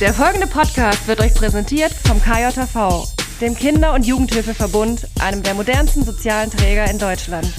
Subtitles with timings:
[0.00, 3.04] Der folgende Podcast wird euch präsentiert vom KJV,
[3.40, 7.52] dem Kinder- und Jugendhilfeverbund, einem der modernsten sozialen Träger in Deutschland.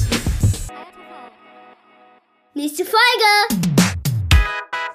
[2.53, 3.67] Nächste Folge!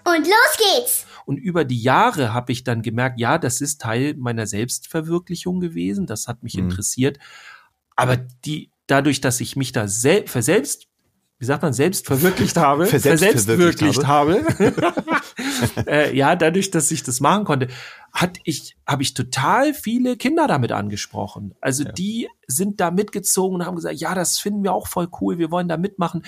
[0.07, 1.07] Und los geht's!
[1.27, 6.07] Und über die Jahre habe ich dann gemerkt, ja, das ist Teil meiner Selbstverwirklichung gewesen.
[6.07, 6.71] Das hat mich mhm.
[6.71, 7.19] interessiert.
[7.95, 10.87] Aber die, dadurch, dass ich mich da sel verselbst,
[11.45, 14.47] wie sagt man, selbst verwirklicht habe, verselbst verwirklicht habe,
[15.87, 17.69] äh, ja, dadurch, dass ich das machen konnte,
[18.15, 21.55] hat ich, habe ich total viele Kinder damit angesprochen.
[21.61, 21.93] Also ja.
[21.93, 25.51] die sind da mitgezogen und haben gesagt, ja, das finden wir auch voll cool, wir
[25.51, 26.25] wollen da mitmachen.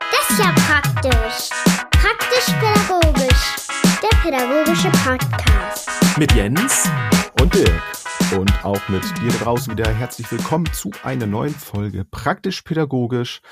[0.00, 1.50] Das ist ja praktisch.
[1.92, 3.56] Praktisch-pädagogisch.
[4.02, 6.18] Der pädagogische Podcast.
[6.18, 6.90] Mit Jens
[7.40, 7.80] und Dirk.
[8.32, 13.42] Und auch mit dir draußen wieder herzlich willkommen zu einer neuen Folge Praktisch-pädagogisch.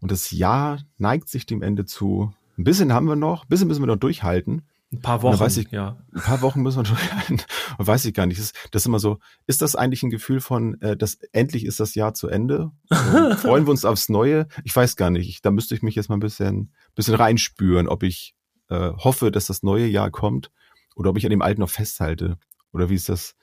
[0.00, 2.32] Und das Jahr neigt sich dem Ende zu.
[2.58, 4.62] Ein bisschen haben wir noch, ein bisschen müssen wir noch durchhalten.
[4.92, 5.98] Ein paar Wochen, weiß ich, ja.
[6.12, 7.42] Ein paar Wochen müssen wir durchhalten.
[7.78, 8.40] weiß ich gar nicht.
[8.40, 11.78] Das, das ist immer so, ist das eigentlich ein Gefühl von, äh, dass endlich ist
[11.78, 12.72] das Jahr zu Ende?
[12.90, 14.48] freuen wir uns aufs Neue?
[14.64, 15.44] Ich weiß gar nicht.
[15.44, 18.34] Da müsste ich mich jetzt mal ein bisschen, bisschen reinspüren, ob ich
[18.68, 20.50] äh, hoffe, dass das neue Jahr kommt
[20.96, 22.36] oder ob ich an dem alten noch festhalte.
[22.72, 23.36] Oder wie ist das,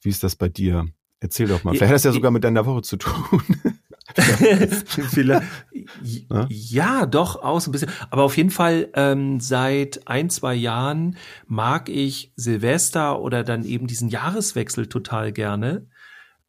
[0.00, 0.88] wie ist das bei dir?
[1.20, 1.74] Erzähl doch mal.
[1.74, 3.42] Vielleicht hat das ja sogar mit deiner Woche zu tun.
[5.10, 5.42] Vielleicht,
[6.48, 7.90] ja, doch, aus ein bisschen.
[8.10, 11.16] Aber auf jeden Fall, ähm, seit ein, zwei Jahren
[11.46, 15.86] mag ich Silvester oder dann eben diesen Jahreswechsel total gerne,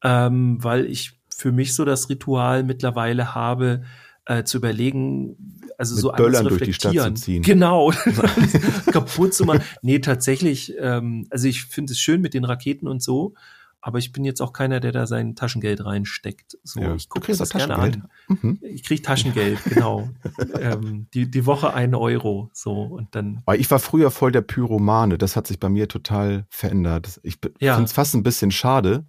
[0.03, 3.83] ähm, weil ich für mich so das Ritual mittlerweile habe,
[4.25, 5.35] äh, zu überlegen,
[5.77, 7.41] also Mit so Böllern durch die Stadt zu ziehen.
[7.41, 7.91] Genau,
[8.91, 9.61] kaputt zu machen.
[9.81, 13.33] Nee, tatsächlich, ähm, also ich finde es schön mit den Raketen und so,
[13.81, 16.57] aber ich bin jetzt auch keiner, der da sein Taschengeld reinsteckt.
[16.63, 16.93] So, ja.
[16.93, 18.07] ich gucke das gerne an.
[18.27, 18.59] Mhm.
[18.61, 20.09] Ich krieg Taschengeld, genau.
[20.59, 23.41] ähm, die, die Woche ein Euro, so und dann.
[23.45, 25.17] Aber ich war früher voll der Pyromane.
[25.17, 27.19] Das hat sich bei mir total verändert.
[27.23, 27.73] Ich ja.
[27.73, 29.05] finde es fast ein bisschen schade,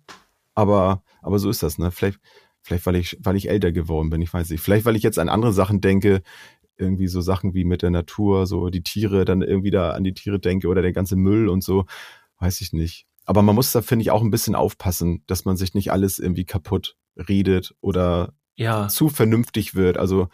[0.55, 1.91] aber aber so ist das, ne?
[1.91, 2.19] Vielleicht
[2.63, 4.23] vielleicht weil ich weil ich älter geworden bin.
[4.23, 4.63] Ich weiß nicht.
[4.63, 6.23] Vielleicht weil ich jetzt an andere Sachen denke,
[6.79, 10.15] irgendwie so Sachen wie mit der Natur, so die Tiere, dann irgendwie da an die
[10.15, 11.85] Tiere denke oder der ganze Müll und so.
[12.39, 13.07] Weiß ich nicht.
[13.25, 16.19] Aber man muss da, finde ich, auch ein bisschen aufpassen, dass man sich nicht alles
[16.19, 18.89] irgendwie kaputt redet oder ja.
[18.89, 19.99] zu vernünftig wird.
[19.99, 20.29] Also,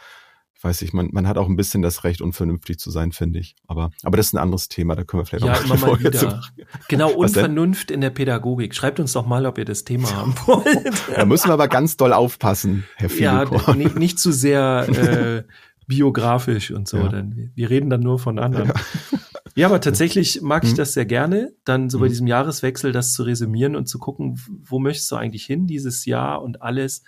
[0.59, 3.39] ich weiß nicht, man, man hat auch ein bisschen das Recht, unvernünftig zu sein, finde
[3.39, 3.55] ich.
[3.69, 6.01] Aber, aber das ist ein anderes Thema, da können wir vielleicht ja, auch immer mal
[6.01, 6.43] wieder.
[6.89, 8.75] Genau, Unvernunft in der Pädagogik.
[8.75, 11.05] Schreibt uns doch mal, ob ihr das Thema haben wollt.
[11.15, 13.69] da müssen wir aber ganz doll aufpassen, Herr Filikor.
[13.69, 15.45] Ja, nicht, nicht zu sehr äh,
[15.87, 16.99] biografisch und so.
[16.99, 17.09] Ja.
[17.09, 18.69] Dann, wir reden dann nur von anderen.
[18.69, 19.19] Ja.
[19.55, 20.77] Ja, aber tatsächlich mag ich mhm.
[20.77, 22.11] das sehr gerne, dann so bei mhm.
[22.11, 26.43] diesem Jahreswechsel das zu resümieren und zu gucken, wo möchtest du eigentlich hin dieses Jahr
[26.43, 27.03] und alles.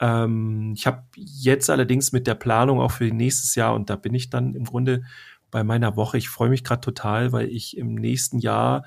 [0.00, 4.14] Ähm, ich habe jetzt allerdings mit der Planung auch für nächstes Jahr und da bin
[4.14, 5.02] ich dann im Grunde
[5.50, 6.18] bei meiner Woche.
[6.18, 8.84] Ich freue mich gerade total, weil ich im nächsten Jahr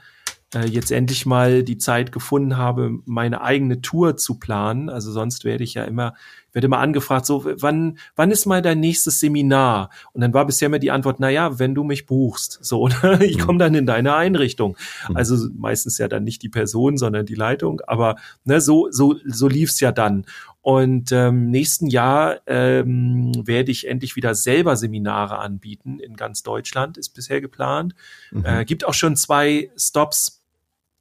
[0.55, 4.89] äh, jetzt endlich mal die Zeit gefunden habe, meine eigene Tour zu planen.
[4.89, 6.13] Also sonst werde ich ja immer,
[6.51, 9.89] werde immer angefragt, so, wann, wann ist mal dein nächstes Seminar?
[10.13, 13.21] Und dann war bisher immer die Antwort, na ja, wenn du mich buchst, so, oder
[13.21, 14.77] ich komme dann in deine Einrichtung.
[15.09, 15.17] Mhm.
[15.17, 19.47] Also meistens ja dann nicht die Person, sondern die Leitung, aber ne, so, so, so
[19.47, 20.25] lief's ja dann.
[20.63, 26.97] Und ähm, nächsten Jahr ähm, werde ich endlich wieder selber Seminare anbieten in ganz Deutschland,
[26.97, 27.95] ist bisher geplant.
[28.31, 28.45] Mhm.
[28.45, 30.42] Äh, gibt auch schon zwei Stops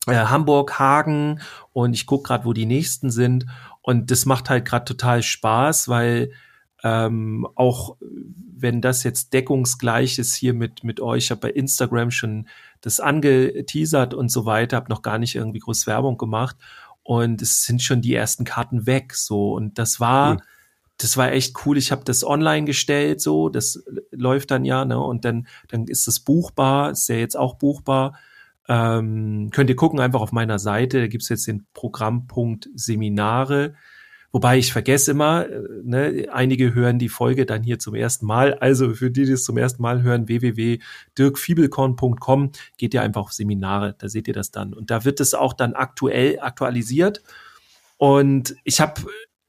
[0.06, 1.40] äh, Hamburg, Hagen
[1.72, 3.46] und ich gucke gerade, wo die nächsten sind.
[3.80, 6.32] Und das macht halt gerade total Spaß, weil
[6.84, 12.10] ähm, auch wenn das jetzt deckungsgleich ist hier mit, mit euch, ich habe bei Instagram
[12.10, 12.48] schon
[12.80, 16.56] das angeteasert und so weiter, habe noch gar nicht irgendwie groß Werbung gemacht.
[17.04, 19.14] Und es sind schon die ersten Karten weg.
[19.14, 19.52] So.
[19.54, 20.40] Und das war, mhm.
[20.98, 21.76] das war echt cool.
[21.78, 25.00] Ich habe das online gestellt, so, das läuft dann ja, ne?
[25.00, 28.16] Und dann, dann ist das buchbar, ist ja jetzt auch buchbar.
[28.72, 33.74] Ähm, könnt ihr gucken, einfach auf meiner Seite, da gibt's jetzt den Programmpunkt Seminare.
[34.30, 38.54] Wobei ich vergesse immer, äh, ne, einige hören die Folge dann hier zum ersten Mal.
[38.54, 43.94] Also für die, die es zum ersten Mal hören, www.dirkfiebelkorn.com, geht ihr einfach auf Seminare,
[43.98, 44.72] da seht ihr das dann.
[44.72, 47.22] Und da wird es auch dann aktuell aktualisiert.
[47.98, 49.02] Und ich habe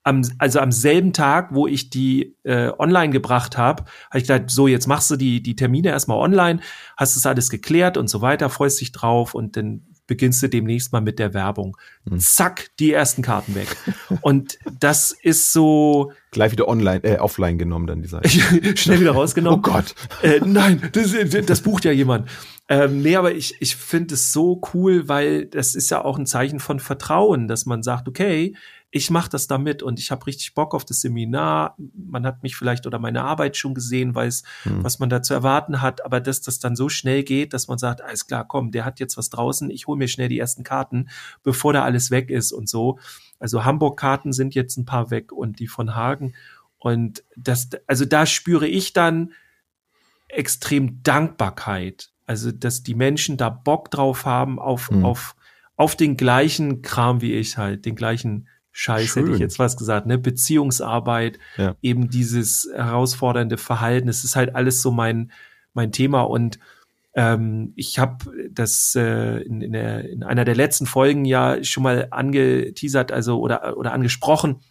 [0.03, 4.51] am, also am selben Tag, wo ich die äh, online gebracht habe, habe ich gesagt,
[4.51, 6.59] so, jetzt machst du die, die Termine erstmal online,
[6.97, 10.91] hast das alles geklärt und so weiter, freust dich drauf und dann beginnst du demnächst
[10.91, 11.77] mal mit der Werbung.
[12.03, 12.19] Mhm.
[12.19, 13.75] Zack, die ersten Karten weg.
[14.21, 16.11] und das ist so.
[16.31, 18.29] Gleich wieder online, äh, offline genommen, dann die Seite.
[18.77, 19.53] Schnell wieder rausgenommen.
[19.53, 19.93] Oh Gott.
[20.23, 21.13] Äh, nein, das,
[21.45, 22.27] das bucht ja jemand.
[22.69, 26.25] Ähm, nee, aber ich, ich finde es so cool, weil das ist ja auch ein
[26.25, 28.55] Zeichen von Vertrauen, dass man sagt, okay,
[28.95, 31.75] ich mache das damit und ich habe richtig Bock auf das Seminar.
[31.95, 34.83] Man hat mich vielleicht oder meine Arbeit schon gesehen, weiß, hm.
[34.83, 37.79] was man da zu erwarten hat, aber dass das dann so schnell geht, dass man
[37.79, 40.63] sagt, alles klar, komm, der hat jetzt was draußen, ich hole mir schnell die ersten
[40.63, 41.09] Karten,
[41.41, 42.99] bevor da alles weg ist und so.
[43.39, 46.35] Also Hamburg-Karten sind jetzt ein paar weg und die von Hagen.
[46.77, 49.33] Und das, also da spüre ich dann
[50.27, 52.11] extrem Dankbarkeit.
[52.27, 55.03] Also, dass die Menschen da Bock drauf haben auf, hm.
[55.03, 55.35] auf,
[55.77, 59.23] auf den gleichen Kram wie ich halt, den gleichen Scheiß, Schön.
[59.23, 60.17] hätte ich jetzt was gesagt, ne?
[60.17, 61.75] Beziehungsarbeit, ja.
[61.81, 64.09] eben dieses herausfordernde Verhalten.
[64.09, 65.31] Es ist halt alles so mein,
[65.73, 66.59] mein Thema und
[67.13, 71.83] ähm, ich habe das äh, in, in, der, in einer der letzten Folgen ja schon
[71.83, 74.61] mal angeteasert, also oder, oder angesprochen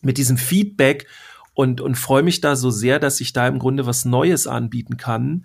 [0.00, 1.06] mit diesem Feedback
[1.52, 4.96] und, und freue mich da so sehr, dass ich da im Grunde was Neues anbieten
[4.96, 5.44] kann,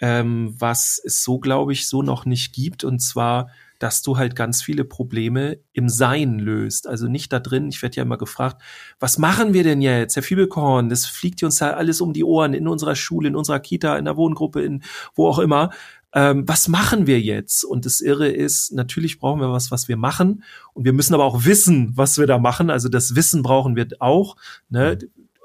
[0.00, 2.84] ähm, was es so, glaube ich, so noch nicht gibt.
[2.84, 3.50] Und zwar
[3.84, 6.86] dass du halt ganz viele Probleme im Sein löst.
[6.88, 7.68] Also nicht da drin.
[7.68, 8.62] Ich werde ja immer gefragt,
[8.98, 10.88] was machen wir denn jetzt, Herr Fiebelkorn?
[10.88, 14.06] Das fliegt uns ja alles um die Ohren in unserer Schule, in unserer Kita, in
[14.06, 14.82] der Wohngruppe, in
[15.14, 15.68] wo auch immer.
[16.14, 17.62] Ähm, was machen wir jetzt?
[17.62, 20.44] Und das Irre ist, natürlich brauchen wir was, was wir machen.
[20.72, 22.70] Und wir müssen aber auch wissen, was wir da machen.
[22.70, 24.36] Also das Wissen brauchen wir auch.
[24.70, 24.98] Ne?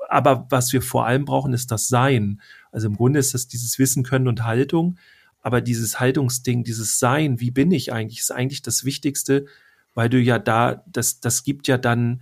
[0.07, 2.39] Aber was wir vor allem brauchen, ist das Sein.
[2.71, 4.97] Also im Grunde ist das dieses Wissen, Können und Haltung.
[5.41, 9.45] Aber dieses Haltungsding, dieses Sein, wie bin ich eigentlich, ist eigentlich das Wichtigste,
[9.93, 12.21] weil du ja da, das, das gibt ja dann,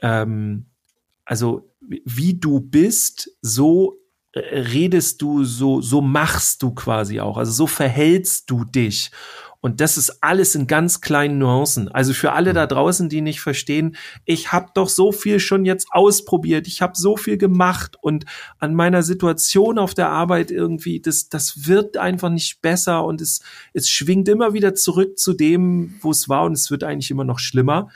[0.00, 0.66] ähm,
[1.24, 3.98] also wie du bist, so
[4.32, 7.38] äh, redest du, so, so machst du quasi auch.
[7.38, 9.10] Also so verhältst du dich.
[9.66, 11.88] Und das ist alles in ganz kleinen Nuancen.
[11.88, 12.68] Also für alle da mhm.
[12.68, 17.16] draußen, die nicht verstehen, ich habe doch so viel schon jetzt ausprobiert, ich habe so
[17.16, 18.26] viel gemacht und
[18.60, 23.40] an meiner Situation auf der Arbeit irgendwie, das, das wird einfach nicht besser und es,
[23.72, 27.24] es schwingt immer wieder zurück zu dem, wo es war und es wird eigentlich immer
[27.24, 27.88] noch schlimmer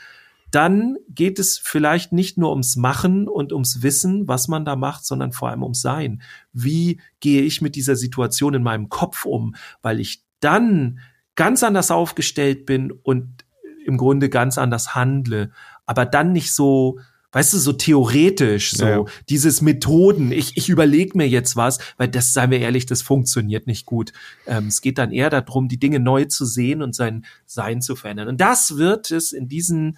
[0.53, 5.05] dann geht es vielleicht nicht nur ums Machen und ums Wissen, was man da macht,
[5.05, 6.21] sondern vor allem ums Sein.
[6.51, 9.55] Wie gehe ich mit dieser Situation in meinem Kopf um?
[9.81, 10.99] Weil ich dann
[11.35, 13.45] ganz anders aufgestellt bin und
[13.85, 15.51] im Grunde ganz anders handle,
[15.85, 16.99] aber dann nicht so,
[17.31, 19.05] weißt du, so theoretisch, so ja.
[19.29, 23.67] dieses Methoden, ich, ich überlege mir jetzt was, weil das, seien wir ehrlich, das funktioniert
[23.67, 24.13] nicht gut.
[24.45, 27.95] Ähm, es geht dann eher darum, die Dinge neu zu sehen und sein Sein zu
[27.95, 28.27] verändern.
[28.27, 29.97] Und das wird es in diesen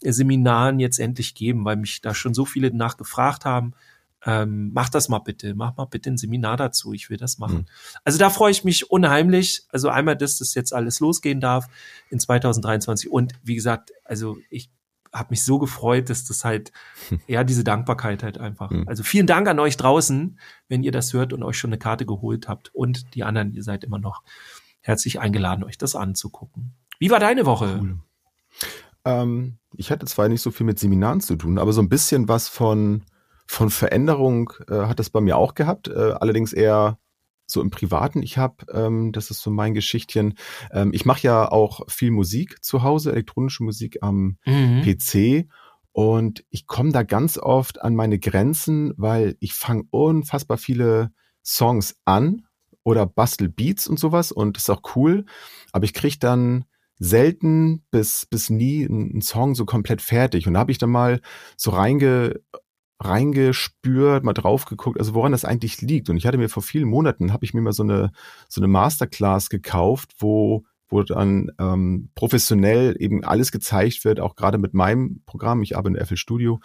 [0.00, 3.74] Seminaren jetzt endlich geben, weil mich da schon so viele nachgefragt haben
[4.26, 7.58] ähm, mach das mal bitte, mach mal bitte ein Seminar dazu, ich will das machen.
[7.58, 7.66] Mhm.
[8.04, 9.64] Also da freue ich mich unheimlich.
[9.70, 11.66] Also einmal, dass das jetzt alles losgehen darf
[12.10, 14.70] in 2023 und wie gesagt, also ich
[15.12, 16.72] habe mich so gefreut, dass das halt,
[17.28, 18.70] ja, diese Dankbarkeit halt einfach.
[18.70, 18.88] Mhm.
[18.88, 20.38] Also vielen Dank an euch draußen,
[20.68, 23.62] wenn ihr das hört und euch schon eine Karte geholt habt und die anderen, ihr
[23.62, 24.22] seid immer noch
[24.80, 26.74] herzlich eingeladen, euch das anzugucken.
[26.98, 27.78] Wie war deine Woche?
[27.80, 27.98] Cool.
[29.04, 32.28] Ähm, ich hatte zwar nicht so viel mit Seminaren zu tun, aber so ein bisschen
[32.28, 33.02] was von
[33.46, 36.98] von Veränderung äh, hat das bei mir auch gehabt, äh, allerdings eher
[37.46, 38.22] so im Privaten.
[38.22, 40.34] Ich habe, ähm, das ist so mein Geschichtchen,
[40.72, 44.82] ähm, ich mache ja auch viel Musik zu Hause, elektronische Musik am mhm.
[44.82, 45.48] PC.
[45.92, 51.12] Und ich komme da ganz oft an meine Grenzen, weil ich fange unfassbar viele
[51.44, 52.46] Songs an
[52.82, 55.24] oder bastel Beats und sowas und das ist auch cool.
[55.72, 56.64] Aber ich kriege dann
[56.98, 60.46] selten bis, bis nie einen Song so komplett fertig.
[60.46, 61.20] Und da habe ich dann mal
[61.56, 62.40] so reinge,
[63.00, 66.08] reingespürt, mal drauf geguckt, also woran das eigentlich liegt.
[66.08, 68.12] Und ich hatte mir vor vielen Monaten, habe ich mir mal so eine,
[68.48, 74.58] so eine Masterclass gekauft, wo wo dann ähm, professionell eben alles gezeigt wird, auch gerade
[74.58, 76.60] mit meinem Programm, ich arbeite in FL Studio,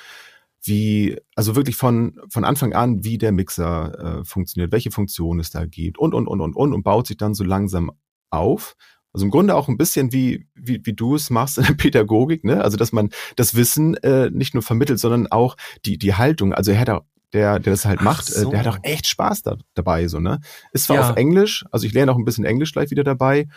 [0.62, 5.51] wie, also wirklich von, von Anfang an, wie der Mixer äh, funktioniert, welche Funktionen es
[5.51, 7.92] da gibt und, und, und, und, und, und baut sich dann so langsam
[8.30, 8.75] auf.
[9.13, 12.44] Also im Grunde auch ein bisschen wie, wie, wie du es machst in der Pädagogik,
[12.44, 12.63] ne?
[12.63, 16.54] Also dass man das Wissen äh, nicht nur vermittelt, sondern auch die, die Haltung.
[16.54, 17.01] Also er hat auch,
[17.34, 18.48] der, der das halt macht, so.
[18.48, 20.39] äh, der hat auch echt Spaß da, dabei, so, ne?
[20.74, 21.10] Ist zwar ja.
[21.10, 23.48] auf Englisch, also ich lerne auch ein bisschen Englisch gleich wieder dabei,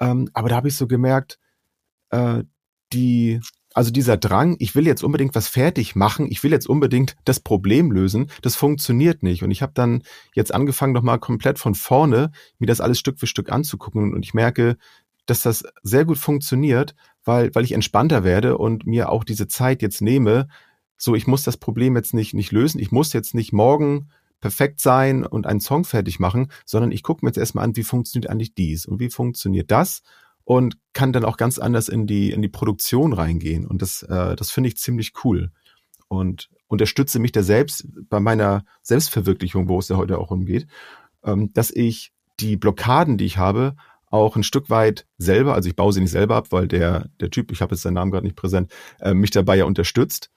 [0.00, 1.38] ähm, aber da habe ich so gemerkt,
[2.10, 2.42] äh,
[2.92, 3.40] die,
[3.72, 7.38] also dieser Drang, ich will jetzt unbedingt was fertig machen, ich will jetzt unbedingt das
[7.38, 9.42] Problem lösen, das funktioniert nicht.
[9.42, 10.02] Und ich habe dann
[10.34, 14.12] jetzt angefangen, nochmal komplett von vorne mir das alles Stück für Stück anzugucken.
[14.12, 14.76] Und ich merke,
[15.26, 19.82] dass das sehr gut funktioniert, weil, weil ich entspannter werde und mir auch diese Zeit
[19.82, 20.48] jetzt nehme.
[20.96, 22.80] So, ich muss das Problem jetzt nicht, nicht lösen.
[22.80, 24.10] Ich muss jetzt nicht morgen
[24.40, 27.84] perfekt sein und einen Song fertig machen, sondern ich gucke mir jetzt erstmal an, wie
[27.84, 30.02] funktioniert eigentlich dies und wie funktioniert das
[30.50, 33.68] und kann dann auch ganz anders in die, in die Produktion reingehen.
[33.68, 35.52] Und das, äh, das finde ich ziemlich cool.
[36.08, 40.66] Und unterstütze mich da selbst bei meiner Selbstverwirklichung, wo es ja heute auch umgeht,
[41.22, 43.76] ähm, dass ich die Blockaden, die ich habe,
[44.06, 47.30] auch ein Stück weit selber, also ich baue sie nicht selber ab, weil der, der
[47.30, 50.32] Typ, ich habe jetzt seinen Namen gerade nicht präsent, äh, mich dabei ja unterstützt.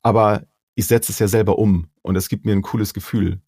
[0.00, 0.44] Aber
[0.76, 3.40] ich setze es ja selber um und es gibt mir ein cooles Gefühl,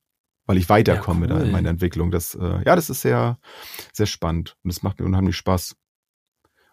[0.46, 1.40] weil ich weiterkomme ja, cool.
[1.40, 2.10] da in meiner Entwicklung.
[2.10, 3.38] Das, äh, ja, das ist sehr,
[3.92, 5.76] sehr spannend und es macht mir unheimlich Spaß.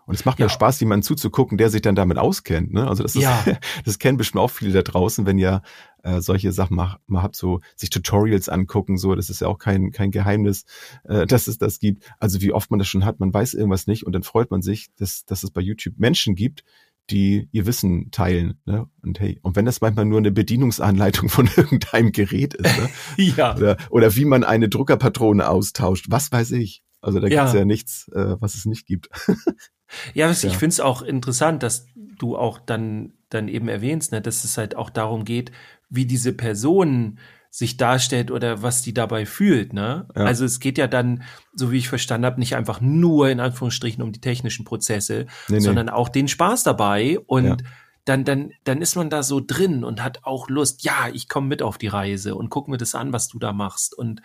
[0.06, 0.46] Und es macht ja.
[0.46, 2.74] mir Spaß, jemanden zuzugucken, der sich dann damit auskennt.
[2.74, 2.88] Ne?
[2.88, 3.44] Also das ist, ja.
[3.86, 5.62] das kennen bestimmt auch viele da draußen, wenn ihr
[6.04, 9.58] äh, solche Sachen mal, mal habt, so sich Tutorials angucken, so, das ist ja auch
[9.58, 10.66] kein, kein Geheimnis,
[11.06, 12.04] äh, dass es das gibt.
[12.20, 14.62] Also wie oft man das schon hat, man weiß irgendwas nicht und dann freut man
[14.62, 16.64] sich, dass, dass es bei YouTube Menschen gibt,
[17.10, 18.60] die ihr Wissen teilen.
[18.66, 18.88] Ne?
[19.02, 22.90] Und hey, und wenn das manchmal nur eine Bedienungsanleitung von irgendeinem Gerät ist, ne?
[23.38, 23.56] ja.
[23.56, 26.84] Oder, oder wie man eine Druckerpatrone austauscht, was weiß ich.
[27.02, 27.42] Also da ja.
[27.42, 29.10] gibt's ja nichts, äh, was es nicht gibt.
[30.14, 30.50] ja, ich ja.
[30.52, 34.76] finde es auch interessant, dass du auch dann, dann eben erwähnst, ne, dass es halt
[34.76, 35.52] auch darum geht,
[35.90, 37.20] wie diese Person
[37.54, 39.74] sich darstellt oder was die dabei fühlt.
[39.74, 40.08] Ne?
[40.16, 40.24] Ja.
[40.24, 41.22] Also es geht ja dann,
[41.54, 45.60] so wie ich verstanden habe, nicht einfach nur in Anführungsstrichen um die technischen Prozesse, nee,
[45.60, 45.92] sondern nee.
[45.92, 47.58] auch den Spaß dabei und ja.
[48.06, 51.46] dann, dann, dann ist man da so drin und hat auch Lust, ja, ich komme
[51.46, 54.24] mit auf die Reise und guck mir das an, was du da machst und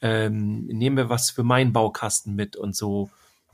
[0.00, 3.10] ähm, nehmen wir was für meinen Baukasten mit und so.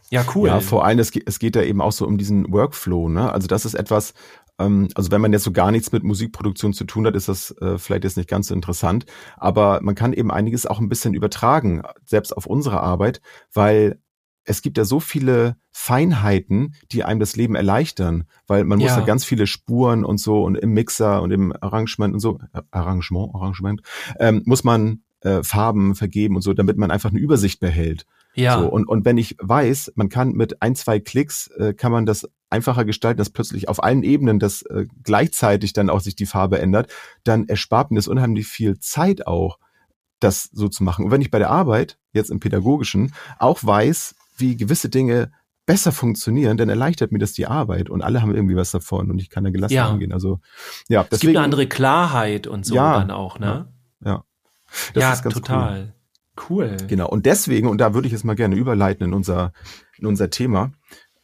[0.09, 0.51] Ja, cool.
[0.51, 3.33] Ja, vor allem, es geht, es geht da eben auch so um diesen Workflow, ne?
[3.33, 4.15] Also das ist etwas,
[4.59, 7.51] ähm, also wenn man jetzt so gar nichts mit Musikproduktion zu tun hat, ist das
[7.61, 9.07] äh, vielleicht jetzt nicht ganz so interessant.
[9.37, 13.21] Aber man kann eben einiges auch ein bisschen übertragen, selbst auf unsere Arbeit,
[13.53, 13.99] weil
[14.47, 19.01] es gibt ja so viele Feinheiten, die einem das Leben erleichtern, weil man muss ja
[19.01, 23.35] ganz viele Spuren und so und im Mixer und im Arrangement und so, äh, Arrangement,
[23.35, 23.83] Arrangement,
[24.21, 28.07] ähm, muss man äh, Farben vergeben und so, damit man einfach eine Übersicht behält.
[28.35, 28.61] Ja.
[28.61, 32.07] So, und, und wenn ich weiß, man kann mit ein, zwei Klicks, äh, kann man
[32.07, 36.27] das einfacher gestalten, dass plötzlich auf allen Ebenen das äh, gleichzeitig dann auch sich die
[36.27, 36.93] Farbe ändert,
[37.25, 39.59] dann erspart mir das unheimlich viel Zeit auch,
[40.21, 41.05] das so zu machen.
[41.05, 45.31] Und wenn ich bei der Arbeit, jetzt im Pädagogischen, auch weiß, wie gewisse Dinge
[45.67, 49.19] besser funktionieren, dann erleichtert mir das die Arbeit und alle haben irgendwie was davon und
[49.19, 49.89] ich kann da gelassen ja.
[49.89, 50.13] angehen.
[50.13, 50.41] Also
[50.89, 53.69] ja, deswegen, es gibt eine andere Klarheit und so ja, dann auch, ne?
[54.05, 54.11] Ja.
[54.11, 54.25] ja.
[54.95, 55.81] Das ja, total.
[55.81, 55.93] Cool.
[56.49, 56.77] Cool.
[56.87, 57.09] Genau.
[57.09, 59.53] Und deswegen, und da würde ich jetzt mal gerne überleiten in unser,
[59.99, 60.73] in unser Thema,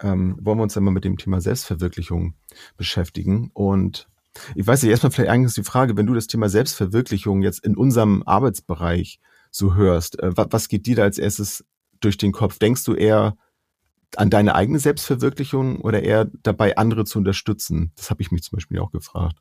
[0.03, 2.35] ähm, wollen wir uns dann mal mit dem Thema Selbstverwirklichung
[2.77, 3.51] beschäftigen.
[3.55, 4.09] Und
[4.55, 7.77] ich weiß nicht, erstmal vielleicht eigentlich die Frage, wenn du das Thema Selbstverwirklichung jetzt in
[7.77, 11.65] unserem Arbeitsbereich so hörst, äh, was, was geht dir da als erstes
[12.01, 12.59] durch den Kopf?
[12.59, 13.37] Denkst du eher
[14.17, 17.93] an deine eigene Selbstverwirklichung oder eher dabei, andere zu unterstützen?
[17.97, 19.39] Das habe ich mich zum Beispiel auch gefragt.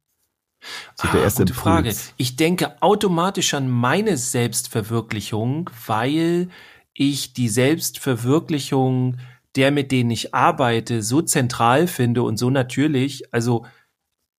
[0.95, 1.93] So ah, gute Frage.
[2.17, 6.49] Ich denke automatisch an meine Selbstverwirklichung, weil
[6.93, 9.17] ich die Selbstverwirklichung
[9.55, 13.33] der, mit denen ich arbeite, so zentral finde und so natürlich.
[13.33, 13.65] Also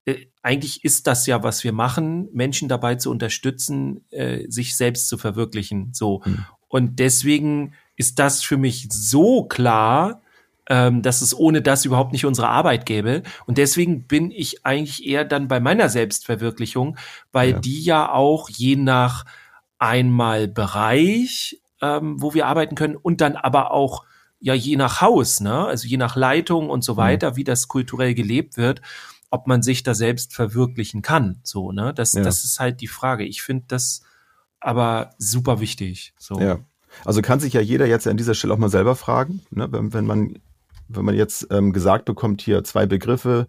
[0.05, 5.09] äh, eigentlich ist das ja, was wir machen, Menschen dabei zu unterstützen, äh, sich selbst
[5.09, 5.91] zu verwirklichen.
[5.93, 6.23] So.
[6.25, 6.45] Mhm.
[6.69, 10.23] Und deswegen ist das für mich so klar,
[10.69, 13.23] ähm, dass es ohne das überhaupt nicht unsere Arbeit gäbe.
[13.47, 16.97] Und deswegen bin ich eigentlich eher dann bei meiner Selbstverwirklichung,
[17.31, 17.59] weil ja.
[17.59, 19.25] die ja auch je nach
[19.79, 24.05] einmal Bereich, ähm, wo wir arbeiten können und dann aber auch
[24.43, 26.99] ja je nach Haus, ne, also je nach Leitung und so mhm.
[26.99, 28.83] weiter, wie das kulturell gelebt wird,
[29.31, 31.41] ob man sich da selbst verwirklichen kann.
[31.43, 32.23] So, ne, das, ja.
[32.23, 33.25] das ist halt die Frage.
[33.25, 34.03] Ich finde das
[34.61, 36.13] aber super wichtig.
[36.19, 36.39] So.
[36.41, 36.59] Ja.
[37.05, 39.95] Also kann sich ja jeder jetzt an dieser Stelle auch mal selber fragen, ne, wenn,
[39.95, 40.39] wenn man
[40.89, 43.47] wenn man jetzt ähm, gesagt bekommt, hier zwei Begriffe,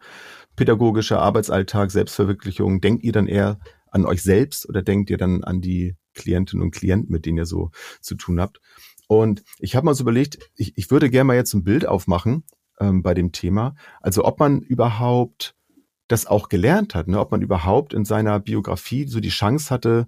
[0.56, 3.60] pädagogischer Arbeitsalltag, Selbstverwirklichung, denkt ihr dann eher
[3.92, 7.46] an euch selbst oder denkt ihr dann an die Klientinnen und Klienten, mit denen ihr
[7.46, 7.72] so
[8.02, 8.62] zu tun habt?
[9.14, 12.46] Und ich habe mal so überlegt, ich, ich würde gerne mal jetzt ein Bild aufmachen
[12.80, 13.76] ähm, bei dem Thema.
[14.02, 15.56] Also ob man überhaupt
[16.08, 17.20] das auch gelernt hat, ne?
[17.20, 20.08] ob man überhaupt in seiner Biografie so die Chance hatte,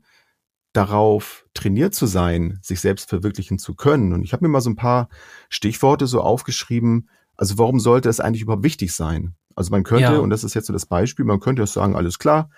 [0.74, 4.12] darauf trainiert zu sein, sich selbst verwirklichen zu können.
[4.12, 5.10] Und ich habe mir mal so ein paar
[5.50, 7.08] Stichworte so aufgeschrieben.
[7.38, 9.36] Also warum sollte es eigentlich überhaupt wichtig sein?
[9.56, 10.18] Also man könnte, ja.
[10.18, 12.50] und das ist jetzt so das Beispiel, man könnte ja sagen, alles klar,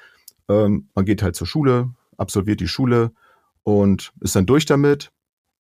[0.48, 3.12] ähm, man geht halt zur Schule, absolviert die Schule
[3.64, 5.12] und ist dann durch damit,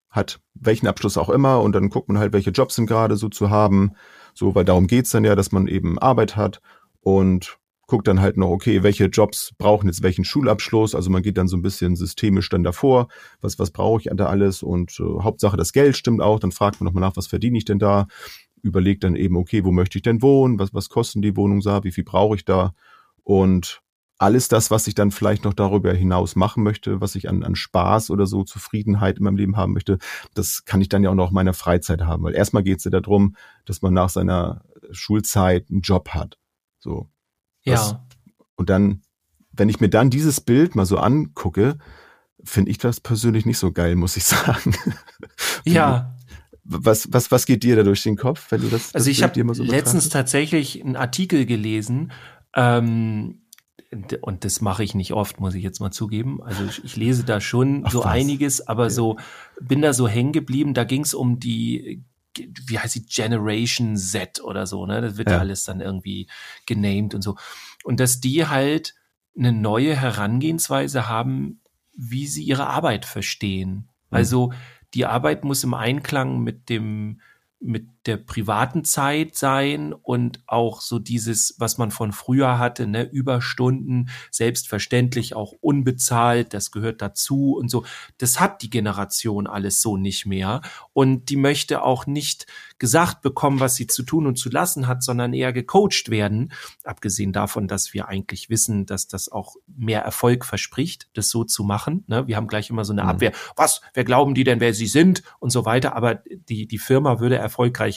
[0.09, 3.29] hat welchen Abschluss auch immer und dann guckt man halt, welche Jobs sind gerade so
[3.29, 3.91] zu haben.
[4.33, 6.61] So, weil darum geht's dann ja, dass man eben Arbeit hat
[7.01, 10.93] und guckt dann halt noch, okay, welche Jobs brauchen jetzt welchen Schulabschluss.
[10.93, 13.07] Also man geht dann so ein bisschen systemisch dann davor,
[13.39, 16.39] was, was brauche ich da alles und äh, Hauptsache das Geld stimmt auch.
[16.39, 18.07] Dann fragt man nochmal nach, was verdiene ich denn da?
[18.61, 20.59] Überlegt dann eben, okay, wo möchte ich denn wohnen?
[20.59, 21.83] Was, was kosten die Wohnungen da?
[21.83, 22.73] Wie viel brauche ich da?
[23.23, 23.81] Und
[24.17, 27.55] alles das, was ich dann vielleicht noch darüber hinaus machen möchte, was ich an, an
[27.55, 29.99] Spaß oder so Zufriedenheit in meinem Leben haben möchte,
[30.33, 32.23] das kann ich dann ja auch noch in meiner Freizeit haben.
[32.23, 36.37] Weil erstmal geht es ja darum, dass man nach seiner Schulzeit einen Job hat.
[36.79, 37.09] So.
[37.63, 38.05] Ja.
[38.55, 39.01] Und dann,
[39.51, 41.77] wenn ich mir dann dieses Bild mal so angucke,
[42.43, 44.75] finde ich das persönlich nicht so geil, muss ich sagen.
[45.63, 46.15] ja.
[46.63, 48.95] was, was, was geht dir da durch den Kopf, wenn du das?
[48.95, 52.11] Also ich habe so letztens tatsächlich einen Artikel gelesen,
[52.55, 53.43] ähm,
[54.21, 56.43] und das mache ich nicht oft, muss ich jetzt mal zugeben.
[56.43, 58.07] Also ich, ich lese da schon Ach, so was?
[58.07, 58.89] einiges, aber ja.
[58.89, 59.17] so
[59.61, 60.73] bin da so hängen geblieben.
[60.73, 62.03] Da ging es um die,
[62.35, 65.01] wie heißt die Generation Z oder so, ne?
[65.01, 65.35] Das wird ja.
[65.35, 66.27] ja alles dann irgendwie
[66.65, 67.37] genamed und so.
[67.83, 68.93] Und dass die halt
[69.37, 71.61] eine neue Herangehensweise haben,
[71.93, 73.87] wie sie ihre Arbeit verstehen.
[74.09, 74.17] Mhm.
[74.17, 74.53] Also
[74.93, 77.21] die Arbeit muss im Einklang mit dem
[77.59, 83.03] mit der privaten Zeit sein und auch so dieses, was man von früher hatte, ne,
[83.03, 87.85] Überstunden, selbstverständlich auch unbezahlt, das gehört dazu und so.
[88.17, 90.61] Das hat die Generation alles so nicht mehr.
[90.93, 92.47] Und die möchte auch nicht
[92.79, 96.51] gesagt bekommen, was sie zu tun und zu lassen hat, sondern eher gecoacht werden.
[96.83, 101.63] Abgesehen davon, dass wir eigentlich wissen, dass das auch mehr Erfolg verspricht, das so zu
[101.63, 102.03] machen.
[102.07, 102.27] Ne?
[102.27, 103.09] Wir haben gleich immer so eine mhm.
[103.09, 103.31] Abwehr.
[103.55, 103.81] Was?
[103.93, 105.23] Wer glauben die denn, wer sie sind?
[105.39, 105.95] Und so weiter.
[105.95, 106.15] Aber
[106.49, 107.37] die, die Firma würde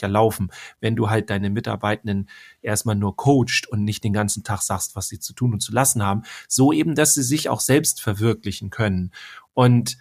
[0.01, 2.29] erfolgreicher laufen, wenn du halt deine Mitarbeitenden
[2.61, 5.71] erstmal nur coacht und nicht den ganzen Tag sagst, was sie zu tun und zu
[5.71, 6.23] lassen haben.
[6.47, 9.11] So eben, dass sie sich auch selbst verwirklichen können.
[9.53, 9.97] Und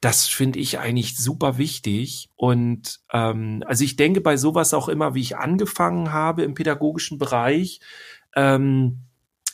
[0.00, 2.28] das finde ich eigentlich super wichtig.
[2.36, 7.18] Und ähm, also ich denke bei sowas auch immer, wie ich angefangen habe im pädagogischen
[7.18, 7.80] Bereich,
[8.34, 9.00] ähm,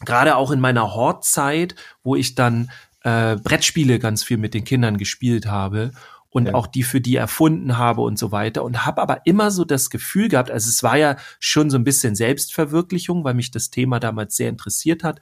[0.05, 2.71] gerade auch in meiner Hortzeit, wo ich dann
[3.03, 5.91] äh, Brettspiele ganz viel mit den Kindern gespielt habe
[6.31, 6.55] und ja.
[6.55, 9.91] auch die für die erfunden habe und so weiter und habe aber immer so das
[9.91, 13.99] Gefühl gehabt, also es war ja schon so ein bisschen Selbstverwirklichung, weil mich das Thema
[14.01, 15.21] damals sehr interessiert hat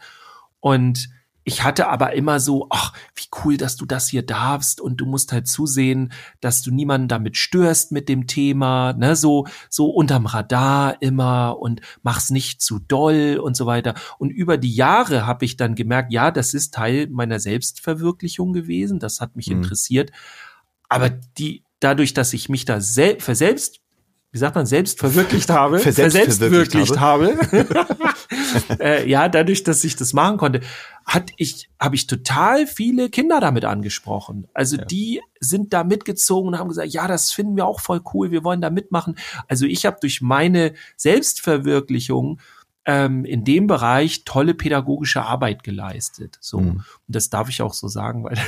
[0.60, 1.08] und
[1.48, 5.06] ich hatte aber immer so, ach, wie cool, dass du das hier darfst und du
[5.06, 10.26] musst halt zusehen, dass du niemanden damit störst mit dem Thema, ne, so, so unterm
[10.26, 13.94] Radar immer und mach's nicht zu doll und so weiter.
[14.18, 18.98] Und über die Jahre habe ich dann gemerkt, ja, das ist Teil meiner Selbstverwirklichung gewesen,
[18.98, 19.58] das hat mich mhm.
[19.58, 20.10] interessiert.
[20.88, 23.80] Aber die, dadurch, dass ich mich da sel verselbst
[24.36, 27.38] wie sagt man, selbst verwirklicht habe, verselbst verwirklicht habe,
[28.80, 30.60] äh, ja, dadurch, dass ich das machen konnte,
[31.06, 34.46] hat ich, habe ich total viele Kinder damit angesprochen.
[34.52, 34.84] Also ja.
[34.84, 38.44] die sind da mitgezogen und haben gesagt, ja, das finden wir auch voll cool, wir
[38.44, 39.16] wollen da mitmachen.
[39.48, 42.38] Also ich habe durch meine Selbstverwirklichung
[42.88, 46.38] ähm, in dem Bereich tolle pädagogische Arbeit geleistet.
[46.40, 46.60] So.
[46.60, 46.70] Mhm.
[46.70, 48.38] Und das darf ich auch so sagen, weil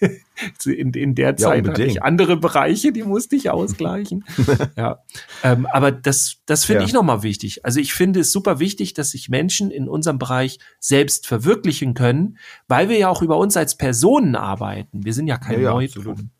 [0.64, 4.24] in, in der Zeit ja, hatte ich andere Bereiche, die musste ich ausgleichen.
[4.76, 5.02] ja.
[5.42, 6.86] Ähm, aber das, das finde ja.
[6.86, 7.64] ich nochmal wichtig.
[7.64, 12.38] Also ich finde es super wichtig, dass sich Menschen in unserem Bereich selbst verwirklichen können,
[12.68, 15.04] weil wir ja auch über uns als Personen arbeiten.
[15.04, 16.30] Wir sind ja kein ja, Neutrum.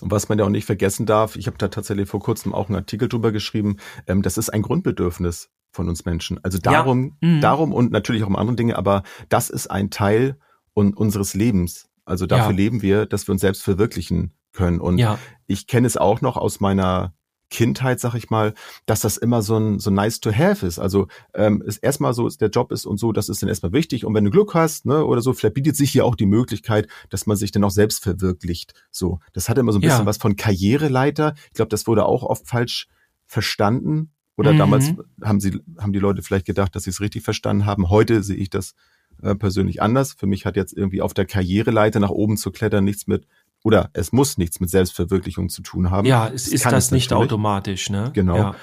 [0.00, 2.68] Und was man ja auch nicht vergessen darf, ich habe da tatsächlich vor kurzem auch
[2.68, 6.42] einen Artikel drüber geschrieben, ähm, das ist ein Grundbedürfnis von uns Menschen.
[6.42, 7.28] Also darum, ja.
[7.28, 7.40] mhm.
[7.40, 10.38] darum und natürlich auch um andere Dinge, aber das ist ein Teil
[10.74, 11.88] un unseres Lebens.
[12.04, 12.56] Also dafür ja.
[12.56, 14.80] leben wir, dass wir uns selbst verwirklichen können.
[14.80, 15.18] Und ja.
[15.46, 17.14] ich kenne es auch noch aus meiner
[17.50, 18.54] Kindheit, sag ich mal,
[18.86, 20.78] dass das immer so ein so nice to have ist.
[20.78, 24.04] Also ähm, ist erstmal so, der Job ist und so, das ist dann erstmal wichtig.
[24.04, 26.88] Und wenn du Glück hast, ne, oder so, vielleicht bietet sich hier auch die Möglichkeit,
[27.10, 28.74] dass man sich dann auch selbst verwirklicht.
[28.90, 30.06] So, das hat immer so ein bisschen ja.
[30.06, 31.34] was von Karriereleiter.
[31.46, 32.88] Ich glaube, das wurde auch oft falsch
[33.26, 34.10] verstanden.
[34.36, 34.58] Oder mhm.
[34.58, 37.88] damals haben sie, haben die Leute vielleicht gedacht, dass sie es richtig verstanden haben.
[37.88, 38.74] Heute sehe ich das
[39.22, 40.14] äh, persönlich anders.
[40.14, 43.26] Für mich hat jetzt irgendwie auf der Karriereleiter nach oben zu klettern nichts mit
[43.62, 46.06] oder es muss nichts mit Selbstverwirklichung zu tun haben.
[46.06, 48.10] Ja, es ist das nicht automatisch, ne?
[48.12, 48.36] Genau.
[48.36, 48.54] Ja.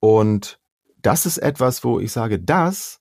[0.00, 0.58] Und
[1.00, 3.00] das ist etwas, wo ich sage, das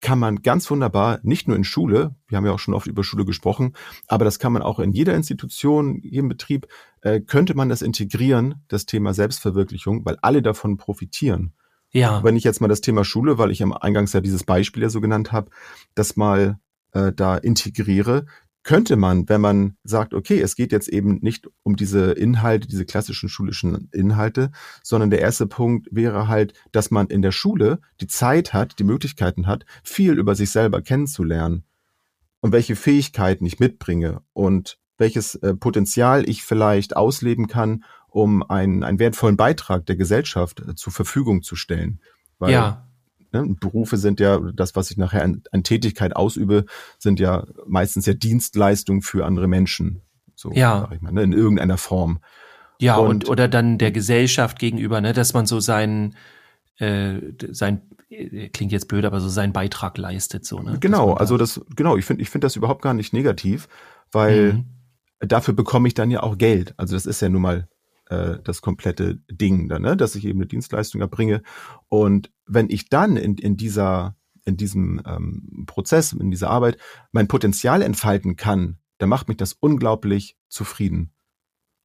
[0.00, 3.02] kann man ganz wunderbar, nicht nur in Schule, wir haben ja auch schon oft über
[3.02, 3.74] Schule gesprochen,
[4.06, 6.68] aber das kann man auch in jeder Institution, jedem Betrieb,
[7.02, 11.52] äh, könnte man das integrieren, das Thema Selbstverwirklichung, weil alle davon profitieren.
[11.90, 12.22] Ja.
[12.22, 14.88] Wenn ich jetzt mal das Thema Schule, weil ich am Eingangs ja dieses Beispiel ja
[14.90, 15.50] so genannt habe,
[15.94, 16.58] das mal
[16.92, 18.26] äh, da integriere,
[18.62, 22.84] könnte man, wenn man sagt, okay, es geht jetzt eben nicht um diese Inhalte, diese
[22.84, 24.50] klassischen schulischen Inhalte,
[24.82, 28.84] sondern der erste Punkt wäre halt, dass man in der Schule die Zeit hat, die
[28.84, 31.64] Möglichkeiten hat, viel über sich selber kennenzulernen
[32.40, 38.82] und welche Fähigkeiten ich mitbringe und welches äh, Potenzial ich vielleicht ausleben kann, um einen,
[38.82, 42.00] einen wertvollen Beitrag der Gesellschaft äh, zur Verfügung zu stellen.
[42.38, 42.88] Weil ja
[43.32, 43.56] Ne?
[43.60, 46.64] Berufe sind ja, das, was ich nachher an, an, Tätigkeit ausübe,
[46.98, 50.02] sind ja meistens ja Dienstleistungen für andere Menschen.
[50.34, 50.80] So, ja.
[50.80, 51.22] sag ich mal, ne?
[51.22, 52.20] in irgendeiner Form.
[52.80, 56.14] Ja, und, und, oder dann der Gesellschaft gegenüber, ne, dass man so seinen,
[56.78, 57.16] äh,
[57.50, 60.78] sein, äh, klingt jetzt blöd, aber so seinen Beitrag leistet, so, ne?
[60.80, 63.68] Genau, also das, genau, ich finde, ich finde das überhaupt gar nicht negativ,
[64.12, 64.64] weil mhm.
[65.20, 66.74] Dafür bekomme ich dann ja auch Geld.
[66.76, 67.68] Also das ist ja nun mal
[68.06, 69.96] äh, das komplette Ding, dann, ne?
[69.96, 71.42] dass ich eben eine Dienstleistung erbringe.
[71.88, 76.78] Und wenn ich dann in, in dieser in diesem ähm, Prozess, in dieser Arbeit
[77.12, 81.12] mein Potenzial entfalten kann, dann macht mich das unglaublich zufrieden.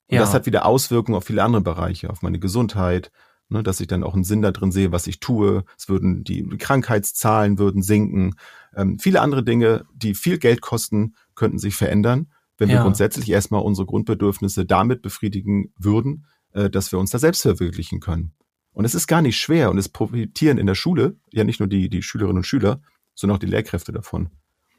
[0.08, 0.22] Und ja.
[0.22, 3.12] das hat wieder Auswirkungen auf viele andere Bereiche, auf meine Gesundheit,
[3.50, 5.65] ne, dass ich dann auch einen Sinn da drin sehe, was ich tue.
[5.78, 8.36] Es würden die Krankheitszahlen würden sinken.
[8.76, 12.76] Ähm, viele andere Dinge, die viel Geld kosten, könnten sich verändern, wenn ja.
[12.76, 18.00] wir grundsätzlich erstmal unsere Grundbedürfnisse damit befriedigen würden, äh, dass wir uns da selbst verwirklichen
[18.00, 18.34] können.
[18.72, 21.70] Und es ist gar nicht schwer und es profitieren in der Schule ja nicht nur
[21.70, 22.82] die, die Schülerinnen und Schüler,
[23.13, 24.30] sondern auch die Lehrkräfte davon.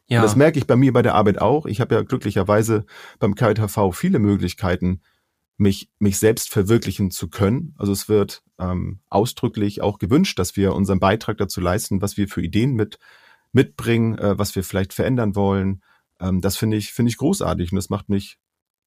[0.08, 0.18] Ja.
[0.18, 1.66] Und das merke ich bei mir bei der Arbeit auch.
[1.66, 2.84] Ich habe ja glücklicherweise
[3.18, 5.00] beim KJV viele Möglichkeiten,
[5.56, 7.74] mich, mich selbst verwirklichen zu können.
[7.78, 12.28] Also es wird ähm, ausdrücklich auch gewünscht, dass wir unseren Beitrag dazu leisten, was wir
[12.28, 12.98] für Ideen mit,
[13.52, 15.82] mitbringen, äh, was wir vielleicht verändern wollen.
[16.20, 18.38] Ähm, das finde ich, finde ich großartig und das macht mich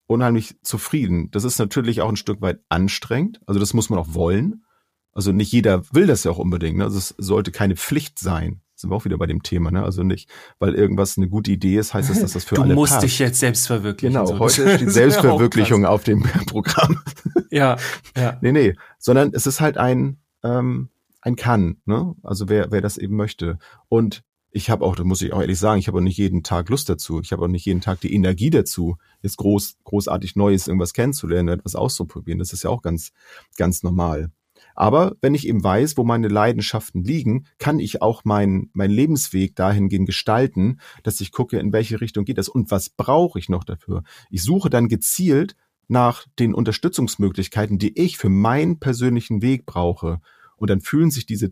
[0.08, 1.30] unheimlich zufrieden.
[1.32, 3.42] Das ist natürlich auch ein Stück weit anstrengend.
[3.46, 4.64] Also das muss man auch wollen.
[5.12, 6.78] Also nicht jeder will das ja auch unbedingt.
[6.78, 6.86] Ne?
[6.86, 9.84] Also es sollte keine Pflicht sein sind wir auch wieder bei dem Thema, ne?
[9.84, 12.76] Also nicht, weil irgendwas eine gute Idee ist, heißt das, dass das für du alle
[12.76, 12.92] passt.
[12.92, 14.14] Du musst dich jetzt selbst verwirklichen.
[14.14, 14.40] Genau, so.
[14.40, 17.02] heute die Selbstverwirklichung auf dem Programm.
[17.50, 17.78] Ja,
[18.16, 18.38] ja.
[18.42, 20.90] Nee, nee, sondern es ist halt ein, ähm,
[21.22, 22.14] ein Kann, ne?
[22.22, 23.58] Also wer, wer das eben möchte.
[23.90, 26.44] Und ich habe auch, da muss ich auch ehrlich sagen, ich habe auch nicht jeden
[26.44, 27.20] Tag Lust dazu.
[27.22, 31.60] Ich habe auch nicht jeden Tag die Energie dazu, jetzt groß, großartig Neues irgendwas kennenzulernen,
[31.60, 32.40] etwas auszuprobieren.
[32.40, 33.12] Das ist ja auch ganz,
[33.58, 34.32] ganz normal.
[34.74, 39.56] Aber wenn ich eben weiß, wo meine Leidenschaften liegen, kann ich auch mein, mein Lebensweg
[39.56, 43.64] dahingehend gestalten, dass ich gucke, in welche Richtung geht das und was brauche ich noch
[43.64, 44.04] dafür.
[44.30, 45.56] Ich suche dann gezielt
[45.88, 50.20] nach den Unterstützungsmöglichkeiten, die ich für meinen persönlichen Weg brauche.
[50.58, 51.52] Und dann fühlen sich diese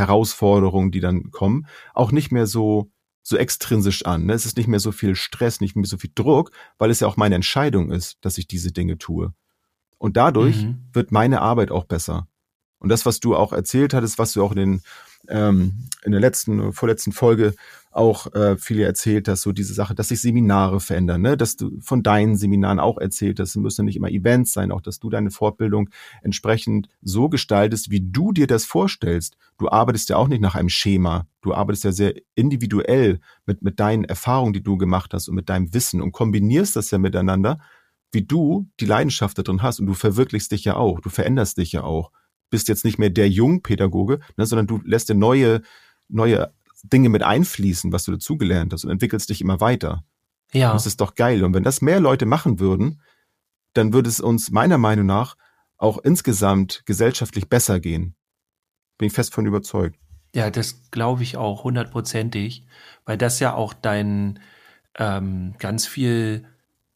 [0.00, 2.90] Zusatzherausforderungen, die dann kommen, auch nicht mehr so
[3.22, 4.24] so extrinsisch an.
[4.24, 4.32] Ne?
[4.32, 7.06] Es ist nicht mehr so viel Stress, nicht mehr so viel Druck, weil es ja
[7.06, 9.34] auch meine Entscheidung ist, dass ich diese Dinge tue.
[9.98, 10.86] Und dadurch mhm.
[10.94, 12.28] wird meine Arbeit auch besser.
[12.78, 14.82] Und das, was du auch erzählt hattest, was du auch in, den,
[15.28, 17.54] ähm, in der letzten, vorletzten Folge
[17.90, 21.36] auch äh, viele erzählt hast, so diese Sache, dass sich Seminare verändern, ne?
[21.36, 24.80] dass du von deinen Seminaren auch erzählt hast, es müssen nicht immer Events sein, auch
[24.80, 25.90] dass du deine Fortbildung
[26.22, 29.36] entsprechend so gestaltest, wie du dir das vorstellst.
[29.58, 33.80] Du arbeitest ja auch nicht nach einem Schema, du arbeitest ja sehr individuell mit, mit
[33.80, 37.58] deinen Erfahrungen, die du gemacht hast und mit deinem Wissen und kombinierst das ja miteinander
[38.12, 41.58] wie du die Leidenschaft da drin hast und du verwirklichst dich ja auch, du veränderst
[41.58, 42.10] dich ja auch.
[42.50, 45.62] Bist jetzt nicht mehr der Jungpädagoge, ne, sondern du lässt dir neue,
[46.08, 50.04] neue Dinge mit einfließen, was du dazugelernt hast und entwickelst dich immer weiter.
[50.52, 50.72] Ja.
[50.72, 51.44] das ist doch geil.
[51.44, 53.00] Und wenn das mehr Leute machen würden,
[53.74, 55.36] dann würde es uns meiner Meinung nach
[55.76, 58.16] auch insgesamt gesellschaftlich besser gehen.
[58.98, 59.98] Bin ich fest von überzeugt.
[60.34, 62.66] Ja, das glaube ich auch hundertprozentig,
[63.04, 64.40] weil das ja auch dein
[64.98, 66.46] ähm, ganz viel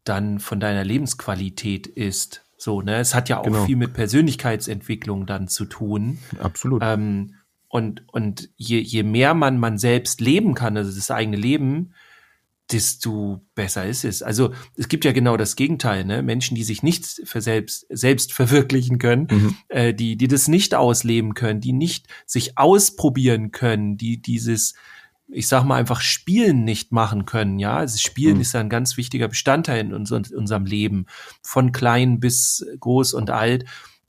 [0.05, 2.45] dann von deiner Lebensqualität ist.
[2.57, 2.97] So, ne?
[2.97, 3.65] Es hat ja auch genau.
[3.65, 6.19] viel mit Persönlichkeitsentwicklung dann zu tun.
[6.39, 6.83] Absolut.
[6.85, 7.35] Ähm,
[7.75, 11.93] und, und je, je mehr man man selbst leben kann, also das eigene Leben,
[12.71, 14.23] desto besser ist es.
[14.23, 16.23] Also es gibt ja genau das Gegenteil, ne?
[16.23, 19.57] Menschen, die sich nicht für selbst, selbst verwirklichen können, mhm.
[19.71, 24.75] äh, die, die das nicht ausleben können, die nicht sich ausprobieren können, die dieses
[25.27, 27.79] ich sag mal einfach Spielen nicht machen können, ja.
[27.79, 28.43] Also Spielen mhm.
[28.43, 31.07] ist ja ein ganz wichtiger Bestandteil in unser, unserem Leben,
[31.43, 33.65] von klein bis groß und alt,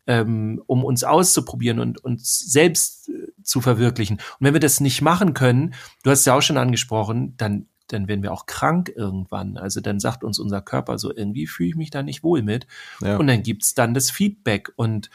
[0.08, 3.10] ähm, um uns auszuprobieren und uns selbst
[3.46, 4.18] zu verwirklichen.
[4.18, 8.08] Und wenn wir das nicht machen können, du hast ja auch schon angesprochen, dann dann
[8.08, 9.58] werden wir auch krank irgendwann.
[9.58, 12.66] Also dann sagt uns unser Körper so, irgendwie fühle ich mich da nicht wohl mit.
[13.00, 13.18] Ja.
[13.18, 15.12] Und dann gibt's dann das Feedback und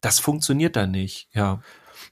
[0.00, 1.62] das funktioniert dann nicht, ja.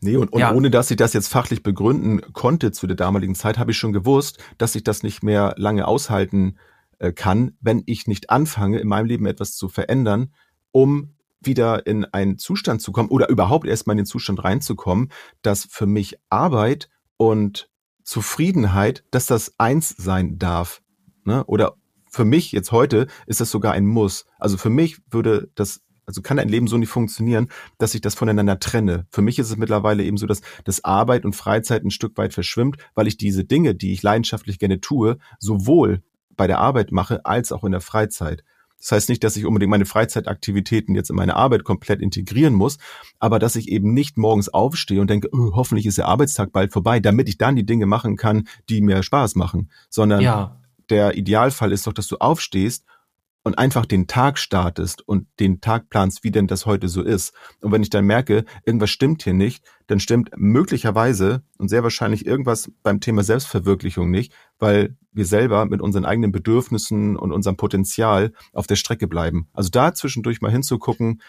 [0.00, 0.52] Nee, und, und ja.
[0.52, 3.92] ohne dass ich das jetzt fachlich begründen konnte zu der damaligen Zeit, habe ich schon
[3.92, 6.58] gewusst, dass ich das nicht mehr lange aushalten
[6.98, 10.32] äh, kann, wenn ich nicht anfange, in meinem Leben etwas zu verändern,
[10.72, 15.10] um wieder in einen Zustand zu kommen oder überhaupt erstmal in den Zustand reinzukommen,
[15.42, 17.70] dass für mich Arbeit und
[18.02, 20.82] Zufriedenheit, dass das eins sein darf.
[21.24, 21.44] Ne?
[21.44, 21.74] Oder
[22.10, 24.24] für mich jetzt heute ist das sogar ein Muss.
[24.38, 28.14] Also für mich würde das also kann ein Leben so nicht funktionieren, dass ich das
[28.14, 29.06] voneinander trenne.
[29.10, 32.32] Für mich ist es mittlerweile eben so, dass das Arbeit und Freizeit ein Stück weit
[32.32, 36.02] verschwimmt, weil ich diese Dinge, die ich leidenschaftlich gerne tue, sowohl
[36.34, 38.42] bei der Arbeit mache als auch in der Freizeit.
[38.78, 42.78] Das heißt nicht, dass ich unbedingt meine Freizeitaktivitäten jetzt in meine Arbeit komplett integrieren muss,
[43.18, 46.72] aber dass ich eben nicht morgens aufstehe und denke, oh, hoffentlich ist der Arbeitstag bald
[46.72, 50.60] vorbei, damit ich dann die Dinge machen kann, die mir Spaß machen, sondern ja.
[50.90, 52.84] der Idealfall ist doch, dass du aufstehst
[53.44, 57.32] und einfach den Tag startest und den Tag planst, wie denn das heute so ist.
[57.60, 62.26] Und wenn ich dann merke, irgendwas stimmt hier nicht, dann stimmt möglicherweise und sehr wahrscheinlich
[62.26, 68.32] irgendwas beim Thema Selbstverwirklichung nicht, weil wir selber mit unseren eigenen Bedürfnissen und unserem Potenzial
[68.52, 69.48] auf der Strecke bleiben.
[69.52, 71.22] Also da zwischendurch mal hinzugucken,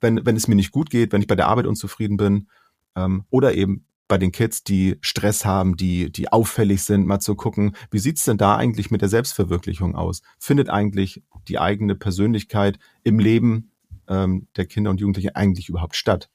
[0.00, 2.48] wenn, wenn es mir nicht gut geht, wenn ich bei der Arbeit unzufrieden bin,
[2.96, 7.34] ähm, oder eben bei den Kids, die Stress haben, die, die auffällig sind, mal zu
[7.34, 10.22] gucken, wie sieht's denn da eigentlich mit der Selbstverwirklichung aus?
[10.38, 13.70] Findet eigentlich die eigene Persönlichkeit im Leben
[14.08, 16.28] ähm, der Kinder und Jugendlichen eigentlich überhaupt statt?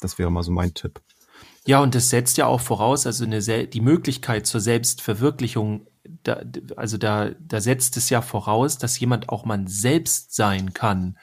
[0.00, 1.00] Das wäre mal so mein Tipp.
[1.66, 5.86] Ja, und das setzt ja auch voraus, also eine, die Möglichkeit zur Selbstverwirklichung,
[6.22, 6.42] da,
[6.76, 11.16] also da, da setzt es ja voraus, dass jemand auch man selbst sein kann.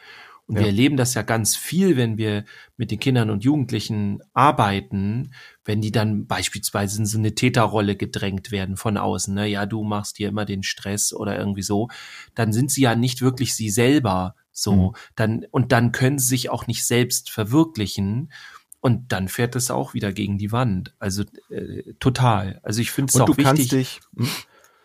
[0.48, 0.62] Und ja.
[0.62, 2.46] wir erleben das ja ganz viel, wenn wir
[2.78, 8.52] mit den Kindern und Jugendlichen arbeiten, wenn die dann beispielsweise in so eine Täterrolle gedrängt
[8.52, 9.48] werden von außen, ne?
[9.48, 11.88] ja, du machst dir immer den Stress oder irgendwie so,
[12.36, 14.96] dann sind sie ja nicht wirklich sie selber so, mhm.
[15.16, 18.32] dann, und dann können sie sich auch nicht selbst verwirklichen.
[18.80, 20.96] Und dann fährt es auch wieder gegen die Wand.
[20.98, 22.60] Also äh, total.
[22.64, 23.46] Also ich finde es auch du wichtig.
[23.46, 24.28] Kannst dich, hm?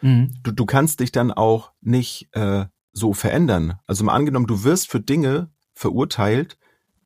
[0.02, 0.34] mhm.
[0.42, 2.66] du, du kannst dich dann auch nicht äh,
[2.96, 3.74] so verändern.
[3.86, 6.56] Also mal angenommen, du wirst für Dinge verurteilt,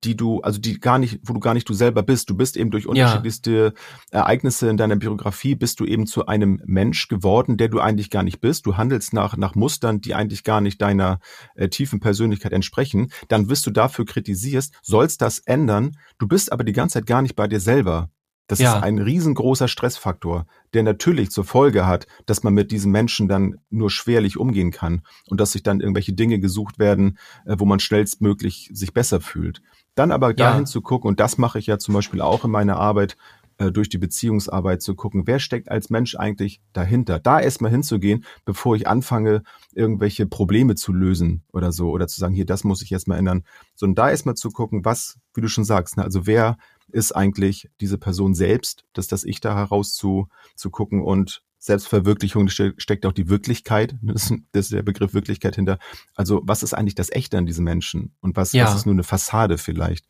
[0.04, 2.30] die du, also die gar nicht, wo du gar nicht du selber bist.
[2.30, 3.74] Du bist eben durch unterschiedlichste
[4.12, 4.20] ja.
[4.20, 8.22] Ereignisse in deiner Biografie, bist du eben zu einem Mensch geworden, der du eigentlich gar
[8.22, 8.66] nicht bist.
[8.66, 11.18] Du handelst nach, nach Mustern, die eigentlich gar nicht deiner
[11.54, 13.12] äh, tiefen Persönlichkeit entsprechen.
[13.28, 15.96] Dann wirst du dafür kritisierst, sollst das ändern.
[16.18, 18.10] Du bist aber die ganze Zeit gar nicht bei dir selber.
[18.50, 18.76] Das ja.
[18.76, 23.60] ist ein riesengroßer Stressfaktor, der natürlich zur Folge hat, dass man mit diesen Menschen dann
[23.70, 27.78] nur schwerlich umgehen kann und dass sich dann irgendwelche Dinge gesucht werden, äh, wo man
[27.78, 29.62] schnellstmöglich sich besser fühlt.
[29.94, 30.66] Dann aber dahin ja.
[30.66, 33.16] zu gucken, und das mache ich ja zum Beispiel auch in meiner Arbeit,
[33.58, 37.20] äh, durch die Beziehungsarbeit zu gucken, wer steckt als Mensch eigentlich dahinter.
[37.20, 42.34] Da erstmal hinzugehen, bevor ich anfange, irgendwelche Probleme zu lösen oder so, oder zu sagen,
[42.34, 43.44] hier, das muss ich jetzt mal ändern,
[43.76, 46.56] sondern da erstmal zu gucken, was, wie du schon sagst, ne, also wer
[46.92, 52.48] ist eigentlich diese Person selbst, dass das Ich da heraus zu, zu gucken und Selbstverwirklichung
[52.48, 55.78] steckt auch die Wirklichkeit, das ist der Begriff Wirklichkeit hinter.
[56.14, 58.64] Also was ist eigentlich das Echte an diesen Menschen und was, ja.
[58.64, 60.06] was ist nur eine Fassade vielleicht?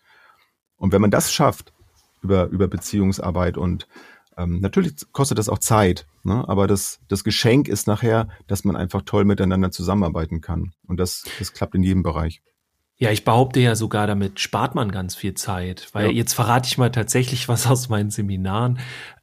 [0.77, 1.73] Und wenn man das schafft
[2.23, 3.88] über, über Beziehungsarbeit und
[4.37, 6.49] ähm, natürlich kostet das auch Zeit, ne?
[6.49, 10.73] aber das, das Geschenk ist nachher, dass man einfach toll miteinander zusammenarbeiten kann.
[10.87, 12.43] Und das, das klappt in jedem Bereich.
[13.01, 16.13] Ja, ich behaupte ja sogar, damit spart man ganz viel Zeit, weil ja.
[16.13, 18.79] jetzt verrate ich mal tatsächlich was aus meinen Seminaren.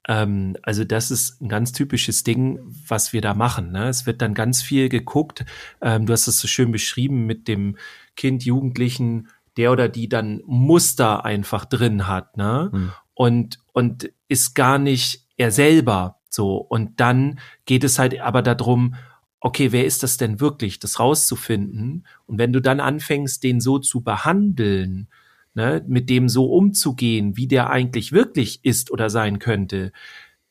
[0.08, 3.72] Ähm, also das ist ein ganz typisches Ding, was wir da machen.
[3.72, 3.88] Ne?
[3.88, 5.46] Es wird dann ganz viel geguckt.
[5.80, 7.78] Ähm, du hast es so schön beschrieben mit dem
[8.16, 12.72] Kind, Jugendlichen, der oder die dann Muster einfach drin hat, ne?
[12.74, 12.92] Mhm.
[13.14, 16.58] Und und ist gar nicht er selber so.
[16.58, 18.96] Und dann geht es halt aber darum,
[19.40, 22.08] okay, wer ist das denn wirklich, das rauszufinden?
[22.26, 25.08] Und wenn du dann anfängst, den so zu behandeln,
[25.54, 29.92] ne, mit dem so umzugehen, wie der eigentlich wirklich ist oder sein könnte,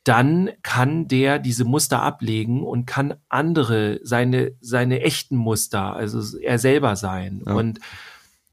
[0.05, 6.61] dann kann der diese Muster ablegen und kann andere, seine, seine echten Muster, also er
[6.61, 7.43] selber sein.
[7.45, 7.55] Ja.
[7.55, 7.81] Und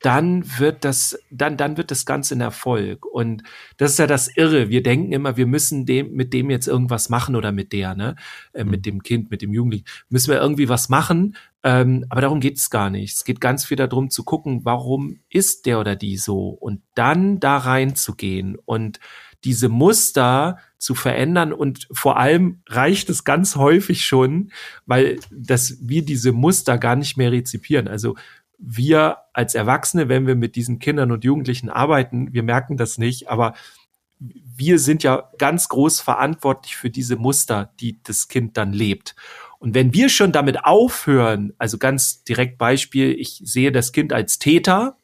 [0.03, 3.05] dann wird das, dann, dann wird das Ganze ein Erfolg.
[3.05, 3.41] Und
[3.77, 4.67] das ist ja das Irre.
[4.67, 8.17] Wir denken immer, wir müssen dem, mit dem jetzt irgendwas machen oder mit der, ne,
[8.51, 8.83] äh, mit mhm.
[8.83, 11.37] dem Kind, mit dem Jugendlichen, müssen wir irgendwie was machen.
[11.63, 13.13] Ähm, aber darum geht es gar nicht.
[13.15, 16.49] Es geht ganz viel darum zu gucken, warum ist der oder die so?
[16.49, 18.99] Und dann da reinzugehen und
[19.45, 24.51] diese Muster zu verändern und vor allem reicht es ganz häufig schon,
[24.85, 27.87] weil dass wir diese Muster gar nicht mehr rezipieren.
[27.87, 28.15] Also
[28.57, 33.29] wir als Erwachsene, wenn wir mit diesen Kindern und Jugendlichen arbeiten, wir merken das nicht,
[33.29, 33.53] aber
[34.19, 39.15] wir sind ja ganz groß verantwortlich für diese Muster, die das Kind dann lebt.
[39.59, 44.39] Und wenn wir schon damit aufhören, also ganz direkt Beispiel, ich sehe das Kind als
[44.39, 44.97] Täter,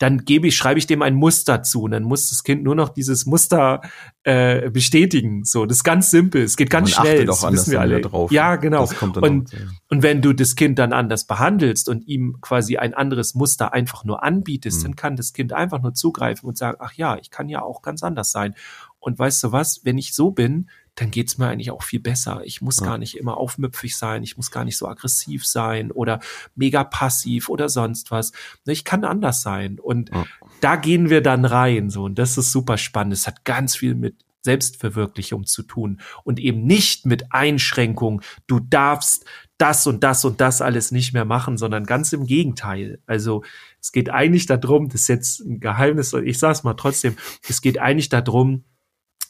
[0.00, 2.74] dann gebe ich, schreibe ich dem ein Muster zu und dann muss das Kind nur
[2.74, 3.82] noch dieses Muster
[4.22, 5.44] äh, bestätigen.
[5.44, 6.42] So, das ist ganz simpel.
[6.42, 7.26] Es geht ganz Man schnell.
[7.26, 8.32] Doch das wissen wir alle drauf.
[8.32, 8.88] Ja, genau.
[9.20, 9.50] und,
[9.88, 14.02] und wenn du das Kind dann anders behandelst und ihm quasi ein anderes Muster einfach
[14.04, 14.82] nur anbietest, mhm.
[14.84, 17.82] dann kann das Kind einfach nur zugreifen und sagen, ach ja, ich kann ja auch
[17.82, 18.54] ganz anders sein.
[19.00, 22.42] Und weißt du was, wenn ich so bin, dann geht's mir eigentlich auch viel besser.
[22.44, 22.86] Ich muss ja.
[22.86, 26.20] gar nicht immer aufmüpfig sein, ich muss gar nicht so aggressiv sein oder
[26.54, 28.32] mega passiv oder sonst was.
[28.66, 29.80] Ne, ich kann anders sein.
[29.80, 30.26] Und ja.
[30.60, 31.88] da gehen wir dann rein.
[31.88, 33.14] So, und das ist super spannend.
[33.14, 38.20] Es hat ganz viel mit Selbstverwirklichung zu tun und eben nicht mit Einschränkung.
[38.46, 39.24] Du darfst
[39.56, 42.98] das und das und das alles nicht mehr machen, sondern ganz im Gegenteil.
[43.06, 43.42] Also
[43.80, 47.16] es geht eigentlich darum, das ist jetzt ein Geheimnis, ich sag's mal trotzdem,
[47.48, 48.64] es geht eigentlich darum,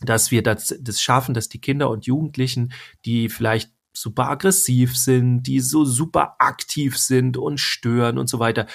[0.00, 2.72] dass wir das, das schaffen, dass die Kinder und Jugendlichen,
[3.04, 8.66] die vielleicht super aggressiv sind, die so super aktiv sind und stören und so weiter,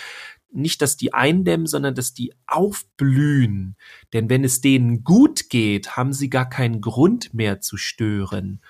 [0.52, 3.76] nicht, dass die eindämmen, sondern dass die aufblühen.
[4.14, 8.62] Denn wenn es denen gut geht, haben sie gar keinen Grund mehr zu stören.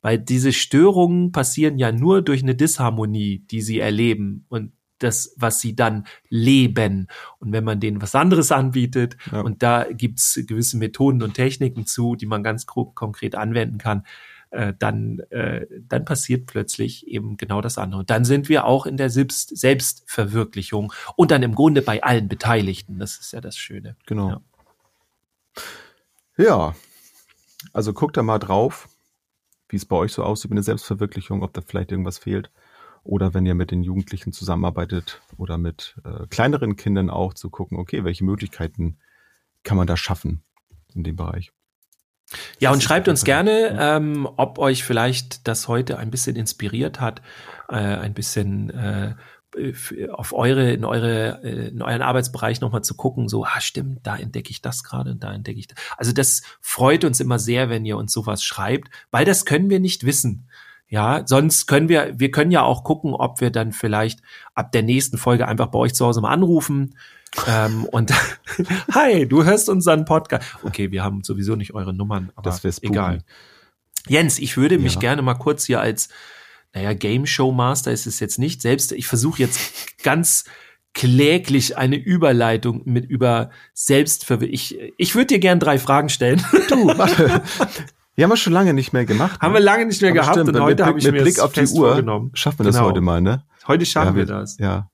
[0.00, 4.46] Weil diese Störungen passieren ja nur durch eine Disharmonie, die sie erleben.
[4.48, 4.72] Und
[5.04, 7.08] das, was sie dann leben.
[7.38, 9.40] Und wenn man denen was anderes anbietet, ja.
[9.40, 14.04] und da gibt's gewisse Methoden und Techniken zu, die man ganz konkret anwenden kann,
[14.50, 18.00] äh, dann, äh, dann passiert plötzlich eben genau das andere.
[18.00, 22.28] Und dann sind wir auch in der Selbst Selbstverwirklichung und dann im Grunde bei allen
[22.28, 22.98] Beteiligten.
[22.98, 23.96] Das ist ja das Schöne.
[24.06, 24.28] Genau.
[24.28, 24.40] Ja.
[26.36, 26.74] Ja,
[27.72, 28.88] also guckt da mal drauf,
[29.68, 32.50] wie es bei euch so aussieht mit der Selbstverwirklichung, ob da vielleicht irgendwas fehlt.
[33.04, 37.78] Oder wenn ihr mit den Jugendlichen zusammenarbeitet oder mit äh, kleineren Kindern auch zu gucken,
[37.78, 38.98] okay, welche Möglichkeiten
[39.62, 40.42] kann man da schaffen
[40.94, 41.52] in dem Bereich.
[42.58, 47.20] Ja, und schreibt uns gerne, ähm, ob euch vielleicht das heute ein bisschen inspiriert hat,
[47.68, 49.14] äh, ein bisschen äh,
[50.10, 54.16] auf eure, in eure, äh, in euren Arbeitsbereich nochmal zu gucken, so, ah, stimmt, da
[54.16, 55.78] entdecke ich das gerade und da entdecke ich das.
[55.96, 59.80] Also das freut uns immer sehr, wenn ihr uns sowas schreibt, weil das können wir
[59.80, 60.48] nicht wissen.
[60.88, 64.20] Ja, sonst können wir, wir können ja auch gucken, ob wir dann vielleicht
[64.54, 66.96] ab der nächsten Folge einfach bei euch zu Hause mal anrufen.
[67.48, 68.12] ähm, und
[68.94, 70.46] hi, du hörst unseren Podcast.
[70.62, 73.22] Okay, wir haben sowieso nicht eure Nummern, aber das egal.
[74.06, 75.00] Jens, ich würde mich ja.
[75.00, 76.10] gerne mal kurz hier als
[76.74, 78.60] naja, Game Show Master ist es jetzt nicht.
[78.60, 80.44] Selbst ich versuche jetzt ganz
[80.92, 84.52] kläglich eine Überleitung mit über Selbstverwirrung.
[84.52, 86.44] Ich, ich würde dir gern drei Fragen stellen.
[86.68, 87.42] Du, warte.
[88.16, 89.40] Die haben wir schon lange nicht mehr gemacht.
[89.40, 89.58] Haben ne?
[89.58, 91.52] wir lange nicht mehr Aber gehabt stimmt, und heute habe ich mit mir Blick auf
[91.52, 92.30] die Uhr.
[92.34, 92.88] Schaffen wir das genau.
[92.88, 93.42] heute mal, ne?
[93.66, 94.58] Heute schaffen ja, wir, wir das.
[94.58, 94.90] Ja.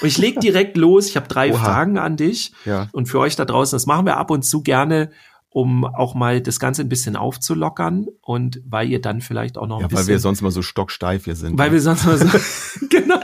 [0.00, 1.08] Und ich leg direkt los.
[1.08, 1.64] Ich habe drei Oha.
[1.64, 2.88] Fragen an dich ja.
[2.92, 3.76] und für euch da draußen.
[3.76, 5.10] Das machen wir ab und zu gerne
[5.52, 9.76] um auch mal das Ganze ein bisschen aufzulockern und weil ihr dann vielleicht auch noch
[9.76, 10.06] ein ja, bisschen.
[10.06, 11.58] Weil wir sonst mal so stocksteif hier sind.
[11.58, 11.72] Weil ja.
[11.74, 12.26] wir sonst mal so,
[12.88, 13.20] genau.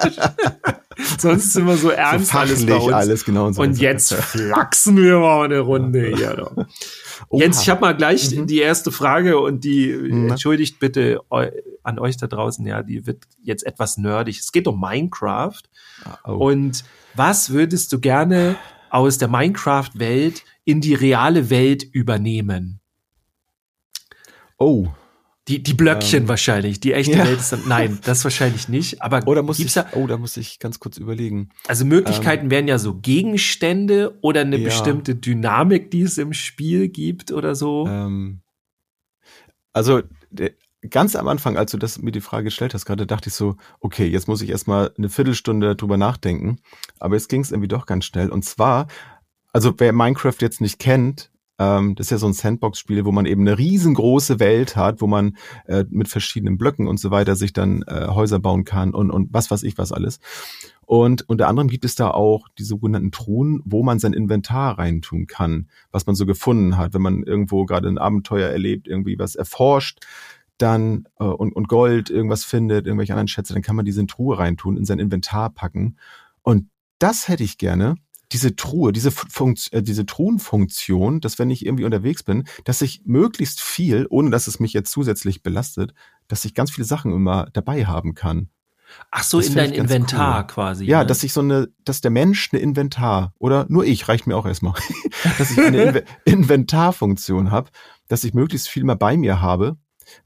[1.18, 2.92] sonst sind wir so ernst so alles bei uns.
[2.92, 6.34] Alles genau und, so und jetzt flachsen wir mal eine Runde hier.
[6.34, 6.52] Doch.
[7.32, 8.46] Jens, ich habe mal gleich mhm.
[8.46, 10.30] die erste Frage und die mhm.
[10.30, 11.20] entschuldigt bitte
[11.82, 14.38] an euch da draußen, ja, die wird jetzt etwas nerdig.
[14.38, 15.62] Es geht um Minecraft.
[16.04, 16.50] Ah, oh.
[16.50, 16.84] Und
[17.14, 18.56] was würdest du gerne
[18.90, 22.80] aus der Minecraft-Welt in die reale Welt übernehmen.
[24.58, 24.88] Oh.
[25.48, 26.80] Die, die Blöckchen ähm, wahrscheinlich.
[26.80, 27.24] Die echte ja.
[27.24, 29.02] Welt ist dann, nein, das wahrscheinlich nicht.
[29.02, 31.48] Aber oder muss ich, da, oh, da muss ich ganz kurz überlegen.
[31.66, 34.64] Also Möglichkeiten ähm, wären ja so Gegenstände oder eine ja.
[34.64, 37.86] bestimmte Dynamik, die es im Spiel gibt oder so.
[37.88, 38.40] Ähm,
[39.72, 40.02] also
[40.90, 43.56] ganz am Anfang, als du das mir die Frage gestellt hast, gerade dachte ich so,
[43.80, 46.58] okay, jetzt muss ich erstmal eine Viertelstunde drüber nachdenken.
[47.00, 48.28] Aber jetzt ging es irgendwie doch ganz schnell.
[48.28, 48.86] Und zwar
[49.52, 53.26] also wer Minecraft jetzt nicht kennt, ähm, das ist ja so ein Sandbox-Spiel, wo man
[53.26, 57.52] eben eine riesengroße Welt hat, wo man äh, mit verschiedenen Blöcken und so weiter sich
[57.52, 60.20] dann äh, Häuser bauen kann und, und was weiß ich was alles.
[60.86, 65.26] Und unter anderem gibt es da auch die sogenannten Truhen, wo man sein Inventar reintun
[65.26, 69.34] kann, was man so gefunden hat, wenn man irgendwo gerade ein Abenteuer erlebt, irgendwie was
[69.34, 70.06] erforscht,
[70.58, 74.38] dann äh, und, und Gold irgendwas findet, irgendwelche anderen Schätze, dann kann man diese Truhe
[74.38, 75.96] reintun, in sein Inventar packen.
[76.42, 76.68] Und
[76.98, 77.96] das hätte ich gerne,
[78.32, 83.02] diese Truhe, diese, Funkt, äh, diese Truhenfunktion, dass wenn ich irgendwie unterwegs bin, dass ich
[83.04, 85.94] möglichst viel, ohne dass es mich jetzt zusätzlich belastet,
[86.28, 88.50] dass ich ganz viele Sachen immer dabei haben kann.
[89.10, 90.46] Ach so, das in dein Inventar cool.
[90.46, 90.84] quasi.
[90.84, 91.06] Ja, ne?
[91.06, 94.46] dass ich so eine, dass der Mensch eine Inventar oder nur ich reicht mir auch
[94.46, 94.74] erstmal,
[95.38, 97.70] dass ich eine Inve Inventarfunktion habe,
[98.08, 99.76] dass ich möglichst viel mal bei mir habe,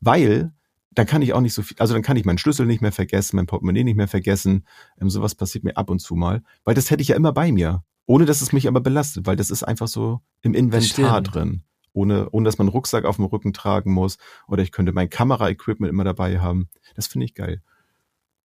[0.01, 0.53] weil
[0.95, 2.93] dann kann ich auch nicht so viel, also dann kann ich meinen Schlüssel nicht mehr
[2.93, 4.67] vergessen, mein Portemonnaie nicht mehr vergessen.
[5.01, 7.51] Ähm, sowas passiert mir ab und zu mal, weil das hätte ich ja immer bei
[7.51, 7.83] mir.
[8.07, 11.62] Ohne dass es mich aber belastet, weil das ist einfach so im Inventar drin.
[11.93, 14.17] Ohne, ohne dass man einen Rucksack auf dem Rücken tragen muss.
[14.49, 16.69] Oder ich könnte mein Kamera-Equipment immer dabei haben.
[16.95, 17.62] Das finde ich geil.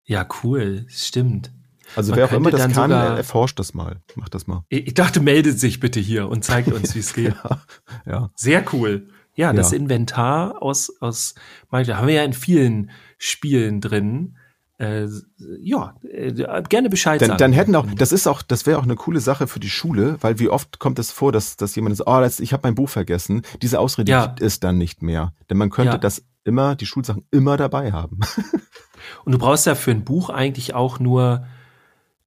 [0.03, 0.85] Ja, cool.
[0.89, 1.51] Stimmt.
[1.95, 4.01] Also man wer auch immer das kann, erforscht das mal.
[4.15, 4.63] Macht das mal.
[4.69, 7.35] Ich dachte, meldet sich bitte hier und zeigt uns, wie es geht.
[7.43, 7.61] ja,
[8.05, 8.31] ja.
[8.35, 9.09] Sehr cool.
[9.35, 9.77] Ja, das ja.
[9.77, 11.35] Inventar aus, aus,
[11.69, 14.37] da haben wir ja in vielen Spielen drin
[14.77, 15.07] äh,
[15.61, 16.33] ja, äh,
[16.67, 17.39] gerne Bescheid dann, sagen.
[17.39, 20.17] Dann hätten auch, das ist auch, das wäre auch eine coole Sache für die Schule,
[20.21, 22.75] weil wie oft kommt es vor, dass, dass jemand sagt, oh, das, ich habe mein
[22.75, 23.43] Buch vergessen.
[23.61, 24.25] Diese Ausrede ja.
[24.25, 25.33] gibt es dann nicht mehr.
[25.49, 25.97] Denn man könnte ja.
[25.97, 28.19] das immer, die Schulsachen immer dabei haben.
[29.25, 31.45] Und du brauchst ja für ein Buch eigentlich auch nur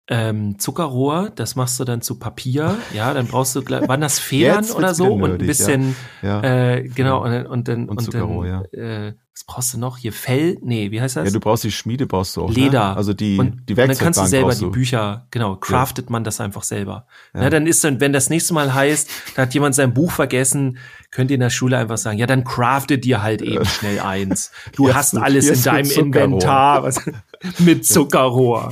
[0.09, 4.65] ähm, Zuckerrohr, das machst du dann zu Papier, ja, dann brauchst du, waren das Federn
[4.71, 6.43] oder so und ein bisschen, ja.
[6.43, 6.75] Ja.
[6.75, 8.63] Äh, genau, und, und dann, und, und dann, ja.
[8.73, 9.99] äh, was brauchst du noch?
[9.99, 10.59] Hier Fell?
[10.63, 11.27] Nee, wie heißt das?
[11.27, 12.49] Ja, du brauchst die Schmiede, brauchst du auch.
[12.49, 12.55] Ne?
[12.55, 12.91] Leder.
[12.91, 12.97] Ne?
[12.97, 16.13] Also die, und, die Werkzeugbank Und dann kannst du selber die Bücher, genau, craftet ja.
[16.13, 17.07] man das einfach selber.
[17.35, 17.43] Ja.
[17.43, 20.79] Na, dann ist dann, wenn das nächste Mal heißt, da hat jemand sein Buch vergessen,
[21.13, 24.51] könnt ihr in der Schule einfach sagen, ja, dann craftet dir halt eben schnell eins.
[24.75, 27.01] Du hast alles in deinem Inventar was,
[27.59, 28.71] mit Zuckerrohr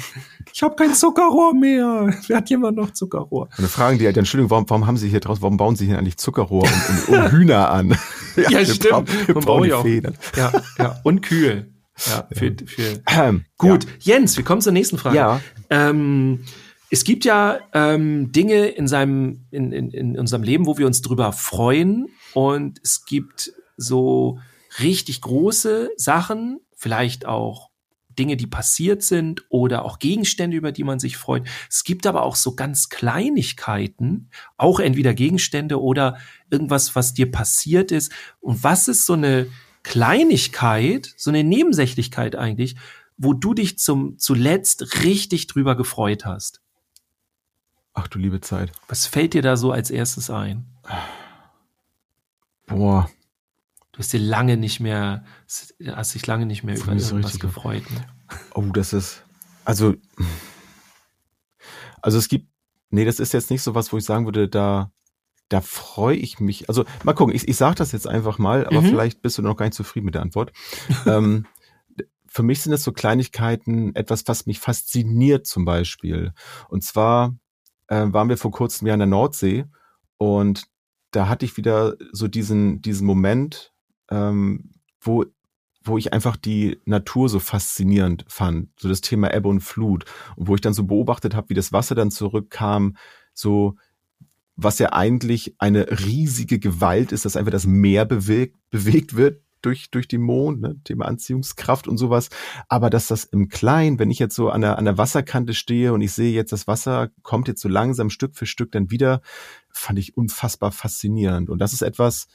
[0.57, 2.15] ich habe kein Zuckerrohr mehr.
[2.29, 3.43] Wer hat jemand noch Zuckerrohr?
[3.43, 5.85] Und dann fragen die halt, Entschuldigung, warum, warum haben Sie hier draußen, warum bauen Sie
[5.85, 7.91] hier eigentlich Zuckerrohr und, und, und Hühner an?
[8.37, 8.91] ja, ja stimmt.
[8.91, 9.83] Brauchen, wir brauchen auch.
[9.83, 10.17] Federn.
[10.35, 11.67] Ja, ja, und Kühe.
[12.07, 13.03] Ja, für, für.
[13.07, 14.15] Ähm, Gut, ja.
[14.15, 15.17] Jens, wir kommen zur nächsten Frage.
[15.17, 15.41] Ja.
[15.69, 16.41] Ähm,
[16.89, 21.03] es gibt ja ähm, Dinge in seinem, in, in, in unserem Leben, wo wir uns
[21.03, 24.39] drüber freuen, und es gibt so
[24.81, 27.69] richtig große Sachen, vielleicht auch
[28.19, 31.47] Dinge, die passiert sind oder auch Gegenstände, über die man sich freut.
[31.71, 36.19] Es gibt aber auch so ganz Kleinigkeiten, auch entweder Gegenstände oder
[36.51, 38.13] irgendwas, was dir passiert ist.
[38.41, 39.47] Und was ist so eine
[39.83, 42.77] Kleinigkeit, so eine Nebensächlichkeit eigentlich,
[43.17, 46.61] wo du dich zum zuletzt richtig drüber gefreut hast?
[47.95, 48.73] Ach du liebe Zeit.
[48.89, 50.67] Was fällt dir da so als erstes ein?
[52.67, 53.09] Boah.
[53.97, 55.25] Du hast dir lange nicht mehr,
[55.87, 57.91] hast dich lange nicht mehr über irgendwas gefreut.
[57.91, 58.07] Ne?
[58.55, 59.25] Oh, das ist,
[59.65, 59.95] also,
[62.03, 62.47] also es gibt,
[62.91, 64.93] nee, das ist jetzt nicht so was, wo ich sagen würde, da,
[65.49, 66.69] da freue ich mich.
[66.69, 68.89] Also mal gucken, ich, ich sage das jetzt einfach mal, aber mhm.
[68.89, 70.53] vielleicht bist du noch gar nicht zufrieden mit der Antwort.
[71.07, 71.47] ähm,
[72.27, 76.35] für mich sind das so Kleinigkeiten, etwas, was mich fasziniert zum Beispiel.
[76.69, 77.35] Und zwar
[77.87, 79.65] äh, waren wir vor kurzem ja in der Nordsee
[80.19, 80.65] und
[81.13, 83.73] da hatte ich wieder so diesen, diesen Moment,
[84.11, 85.25] ähm, wo,
[85.83, 90.05] wo ich einfach die Natur so faszinierend fand, so das Thema Ebbe und Flut.
[90.37, 92.97] Und wo ich dann so beobachtet habe, wie das Wasser dann zurückkam,
[93.33, 93.77] so
[94.57, 99.91] was ja eigentlich eine riesige Gewalt ist, dass einfach das Meer bewegt, bewegt wird durch,
[99.91, 100.81] durch die Mond, ne?
[100.85, 102.29] Thema Anziehungskraft und sowas.
[102.69, 105.93] Aber dass das im Kleinen, wenn ich jetzt so an der, an der Wasserkante stehe
[105.93, 109.21] und ich sehe jetzt, das Wasser kommt jetzt so langsam Stück für Stück dann wieder,
[109.71, 111.51] fand ich unfassbar faszinierend.
[111.51, 112.29] Und das ist etwas,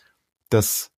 [0.50, 0.92] das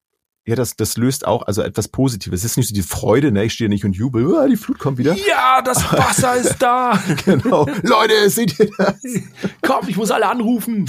[0.46, 2.40] ja, das, das löst auch also etwas Positives.
[2.40, 3.44] Es ist nicht so die Freude, ne?
[3.44, 5.14] Ich stehe nicht und jubel, oh, die Flut kommt wieder.
[5.14, 7.02] Ja, das Wasser ist da.
[7.24, 7.66] genau.
[7.82, 9.02] Leute, seht ihr das?
[9.62, 10.86] Komm, ich muss alle anrufen.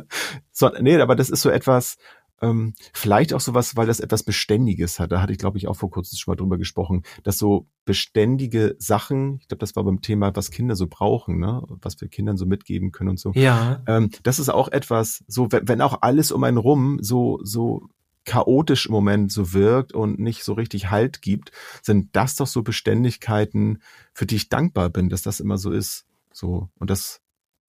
[0.52, 1.96] so, nee, aber das ist so etwas,
[2.40, 5.12] ähm, vielleicht auch sowas, weil das etwas Beständiges hat.
[5.12, 8.74] Da hatte ich, glaube ich, auch vor kurzem schon mal drüber gesprochen, dass so beständige
[8.78, 11.62] Sachen, ich glaube, das war beim Thema, was Kinder so brauchen, ne?
[11.68, 13.32] was wir Kindern so mitgeben können und so.
[13.34, 13.82] Ja.
[13.86, 17.82] Ähm, das ist auch etwas, so, wenn, wenn auch alles um einen rum so, so
[18.24, 21.52] chaotisch im Moment so wirkt und nicht so richtig Halt gibt,
[21.82, 26.06] sind das doch so Beständigkeiten, für die ich dankbar bin, dass das immer so ist.
[26.32, 27.20] So und das,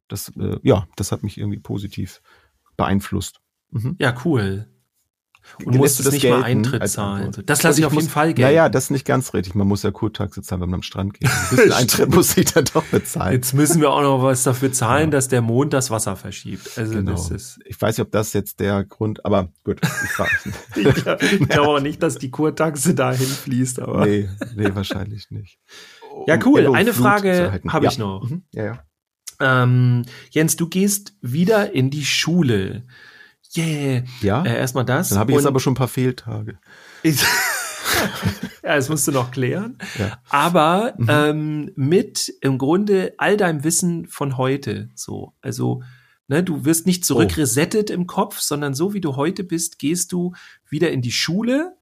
[0.07, 2.21] das, äh, ja, das hat mich irgendwie positiv
[2.77, 3.39] beeinflusst.
[3.71, 3.95] Mhm.
[3.99, 4.67] Ja, cool.
[5.63, 7.31] Und musst du das nicht mal Eintritt zahlen.
[7.45, 8.41] Das lasse ich auf jeden Fall gelten.
[8.41, 9.55] Naja, das ist nicht ganz richtig.
[9.55, 11.29] Man muss ja Kurtaxe zahlen, wenn man am Strand geht.
[11.29, 13.33] Ein bisschen Eintritt muss ich dann doch bezahlen.
[13.33, 15.11] Jetzt müssen wir auch noch was dafür zahlen, ja.
[15.11, 16.77] dass der Mond das Wasser verschiebt.
[16.77, 17.11] Also genau.
[17.11, 19.79] das ist ich weiß nicht, ob das jetzt der Grund, aber gut.
[19.83, 24.05] Ich, ich glaube glaub auch nicht, dass die Kurtaxe dahin fließt, aber.
[24.05, 25.59] Nee, nee, wahrscheinlich nicht.
[26.27, 26.73] Ja, cool.
[26.73, 28.29] Eine Frage habe ich noch.
[28.29, 28.43] Mhm.
[28.53, 28.83] Ja, ja.
[29.39, 32.85] Ähm, Jens, du gehst wieder in die Schule
[33.57, 34.03] yeah.
[34.21, 34.43] Ja.
[34.43, 35.09] Äh, erstmal das.
[35.09, 36.59] Dann habe ich jetzt aber schon ein paar Fehltage.
[37.03, 39.77] ja, das musst du noch klären.
[39.97, 40.19] Ja.
[40.29, 41.07] Aber mhm.
[41.09, 44.89] ähm, mit im Grunde all deinem Wissen von heute.
[44.95, 45.81] So, also
[46.27, 47.93] ne, du wirst nicht zurückresettet oh.
[47.93, 50.33] im Kopf, sondern so wie du heute bist, gehst du
[50.69, 51.77] wieder in die Schule.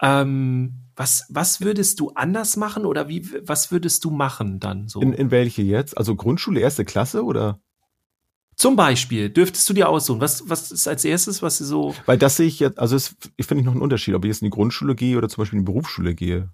[0.00, 5.00] Ähm, was, was würdest du anders machen oder wie, was würdest du machen dann so?
[5.00, 5.96] In, in welche jetzt?
[5.96, 7.60] Also Grundschule, erste Klasse oder?
[8.62, 11.96] Zum Beispiel, dürftest du dir aussuchen, was, was ist als erstes, was du so.
[12.06, 14.28] Weil das sehe ich jetzt, also es, ich finde ich noch einen Unterschied, ob ich
[14.28, 16.48] jetzt in die Grundschule gehe oder zum Beispiel in die Berufsschule gehe.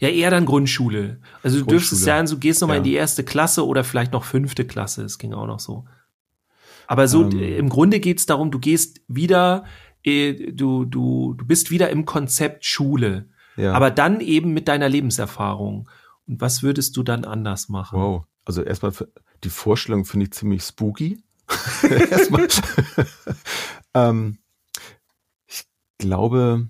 [0.00, 1.20] Ja, eher dann Grundschule.
[1.44, 2.78] Also du dürftest sagen, du gehst nochmal ja.
[2.78, 5.84] in die erste Klasse oder vielleicht noch fünfte Klasse, es ging auch noch so.
[6.88, 7.38] Aber so ähm.
[7.38, 9.66] im Grunde geht's darum, du gehst wieder,
[10.02, 13.28] äh, du, du, du bist wieder im Konzept Schule.
[13.56, 13.74] Ja.
[13.74, 15.88] Aber dann eben mit deiner Lebenserfahrung.
[16.26, 18.00] Und was würdest du dann anders machen?
[18.00, 18.24] Wow.
[18.44, 18.90] Also erstmal
[19.44, 21.22] die Vorstellung finde ich ziemlich spooky.
[21.82, 22.48] erstmal.
[23.94, 24.38] ähm,
[25.46, 25.64] ich
[25.98, 26.68] glaube,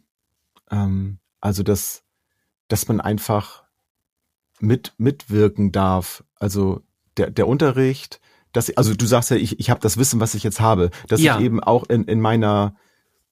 [0.71, 2.03] ähm, also dass,
[2.69, 3.65] dass man einfach
[4.61, 6.25] mit mitwirken darf.
[6.37, 6.83] Also
[7.17, 8.21] der, der Unterricht,
[8.53, 11.21] dass also du sagst ja, ich, ich habe das Wissen, was ich jetzt habe, dass
[11.21, 11.39] ja.
[11.39, 12.77] ich eben auch in, in meiner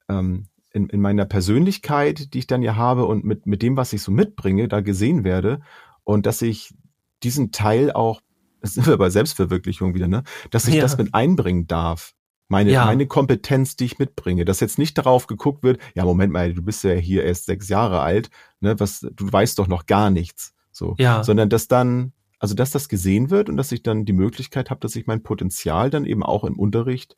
[0.09, 3.93] ähm, in, in meiner Persönlichkeit, die ich dann ja habe und mit, mit dem, was
[3.93, 5.61] ich so mitbringe, da gesehen werde
[6.05, 6.75] und dass ich
[7.23, 8.21] diesen Teil auch
[8.61, 10.23] das sind wir bei Selbstverwirklichung wieder, ne?
[10.51, 10.83] Dass ich ja.
[10.83, 12.15] das mit einbringen darf.
[12.49, 12.87] Meine, ja.
[12.87, 16.63] meine Kompetenz, die ich mitbringe, dass jetzt nicht darauf geguckt wird, ja, Moment mal, du
[16.63, 18.31] bist ja hier erst sechs Jahre alt,
[18.61, 20.95] ne, was, du weißt doch noch gar nichts, so.
[20.99, 21.23] Ja.
[21.25, 24.81] Sondern, dass dann, also, dass das gesehen wird und dass ich dann die Möglichkeit habe,
[24.81, 27.17] dass ich mein Potenzial dann eben auch im Unterricht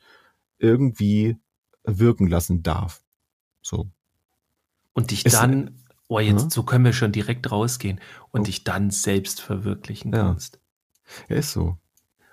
[0.59, 1.37] irgendwie
[1.85, 3.03] wirken lassen darf.
[3.63, 3.89] So.
[4.95, 6.51] Und dich dann, oh, jetzt, hm?
[6.51, 8.45] so können wir schon direkt rausgehen und oh.
[8.45, 10.25] dich dann selbst verwirklichen ja.
[10.25, 10.60] kannst.
[11.29, 11.77] Ja, ist so.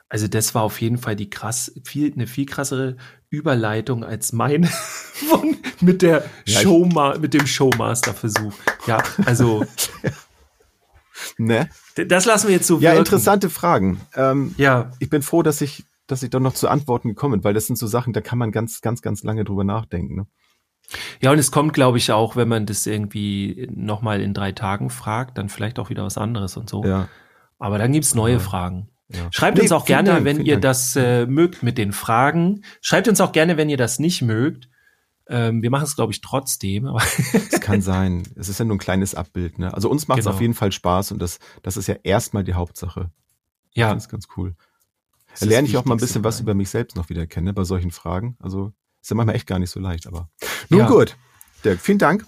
[0.09, 2.95] Also das war auf jeden Fall die krass, viel, eine viel krassere
[3.29, 4.67] Überleitung als meine
[5.29, 8.53] von, mit der ja, Showma, mit dem Showmaster-Versuch.
[8.85, 9.65] Ja, also.
[11.37, 11.69] ne?
[11.95, 12.95] Das lassen wir jetzt so wirken.
[12.95, 13.99] Ja, interessante Fragen.
[14.15, 14.91] Ähm, ja.
[14.99, 17.67] Ich bin froh, dass ich, dass ich doch noch zu Antworten gekommen bin, weil das
[17.67, 20.15] sind so Sachen, da kann man ganz, ganz, ganz lange drüber nachdenken.
[20.15, 20.27] Ne?
[21.21, 24.89] Ja, und es kommt, glaube ich, auch, wenn man das irgendwie nochmal in drei Tagen
[24.89, 26.85] fragt, dann vielleicht auch wieder was anderes und so.
[26.85, 27.09] Ja.
[27.59, 28.39] Aber dann gibt's neue ja.
[28.39, 28.89] Fragen.
[29.09, 29.29] Ja.
[29.31, 30.63] Schreibt nee, uns auch gerne, Dank, wenn ihr Dank.
[30.63, 32.63] das äh, mögt mit den Fragen.
[32.81, 34.69] Schreibt uns auch gerne, wenn ihr das nicht mögt.
[35.29, 36.87] Ähm, wir machen es, glaube ich, trotzdem.
[37.33, 38.23] Es kann sein.
[38.35, 39.59] Es ist ja nur ein kleines Abbild.
[39.59, 39.73] Ne?
[39.73, 40.35] Also uns macht es genau.
[40.35, 43.11] auf jeden Fall Spaß und das, das ist ja erstmal die Hauptsache.
[43.73, 43.93] Ja.
[43.93, 44.55] Das ist ganz cool.
[45.39, 47.53] Da lerne ich auch mal ein bisschen was über mich selbst noch wieder kennen ne,
[47.53, 48.37] bei solchen Fragen.
[48.39, 50.29] Also ist ja manchmal echt gar nicht so leicht, aber
[50.69, 50.87] nun ja.
[50.87, 51.15] gut.
[51.63, 52.25] Dirk, vielen Dank.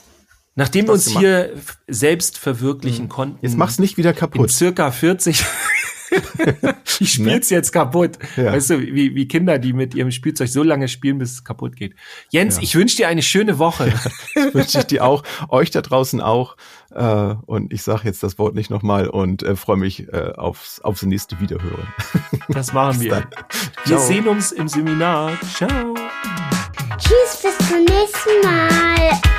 [0.56, 1.54] Nachdem wir uns hier
[1.88, 3.10] selbst verwirklichen mhm.
[3.10, 3.40] konnten.
[3.42, 4.42] Jetzt mach's nicht wieder kaputt.
[4.42, 5.44] In circa 40
[7.00, 7.58] ich spiel's ne?
[7.58, 8.18] jetzt kaputt.
[8.36, 8.54] Ja.
[8.54, 11.76] Weißt du, wie, wie Kinder, die mit ihrem Spielzeug so lange spielen, bis es kaputt
[11.76, 11.96] geht.
[12.30, 12.64] Jens, ja.
[12.64, 13.94] ich wünsche dir eine schöne Woche.
[14.36, 16.56] Ja, wünsche ich dir auch, euch da draußen auch.
[16.92, 20.82] Äh, und ich sage jetzt das Wort nicht nochmal und äh, freue mich äh, aufs,
[20.82, 21.88] aufs nächste Wiederhören.
[22.50, 23.28] Das machen wir.
[23.86, 25.38] Wir sehen uns im Seminar.
[25.54, 25.94] Ciao.
[26.98, 29.39] Tschüss, bis zum nächsten Mal.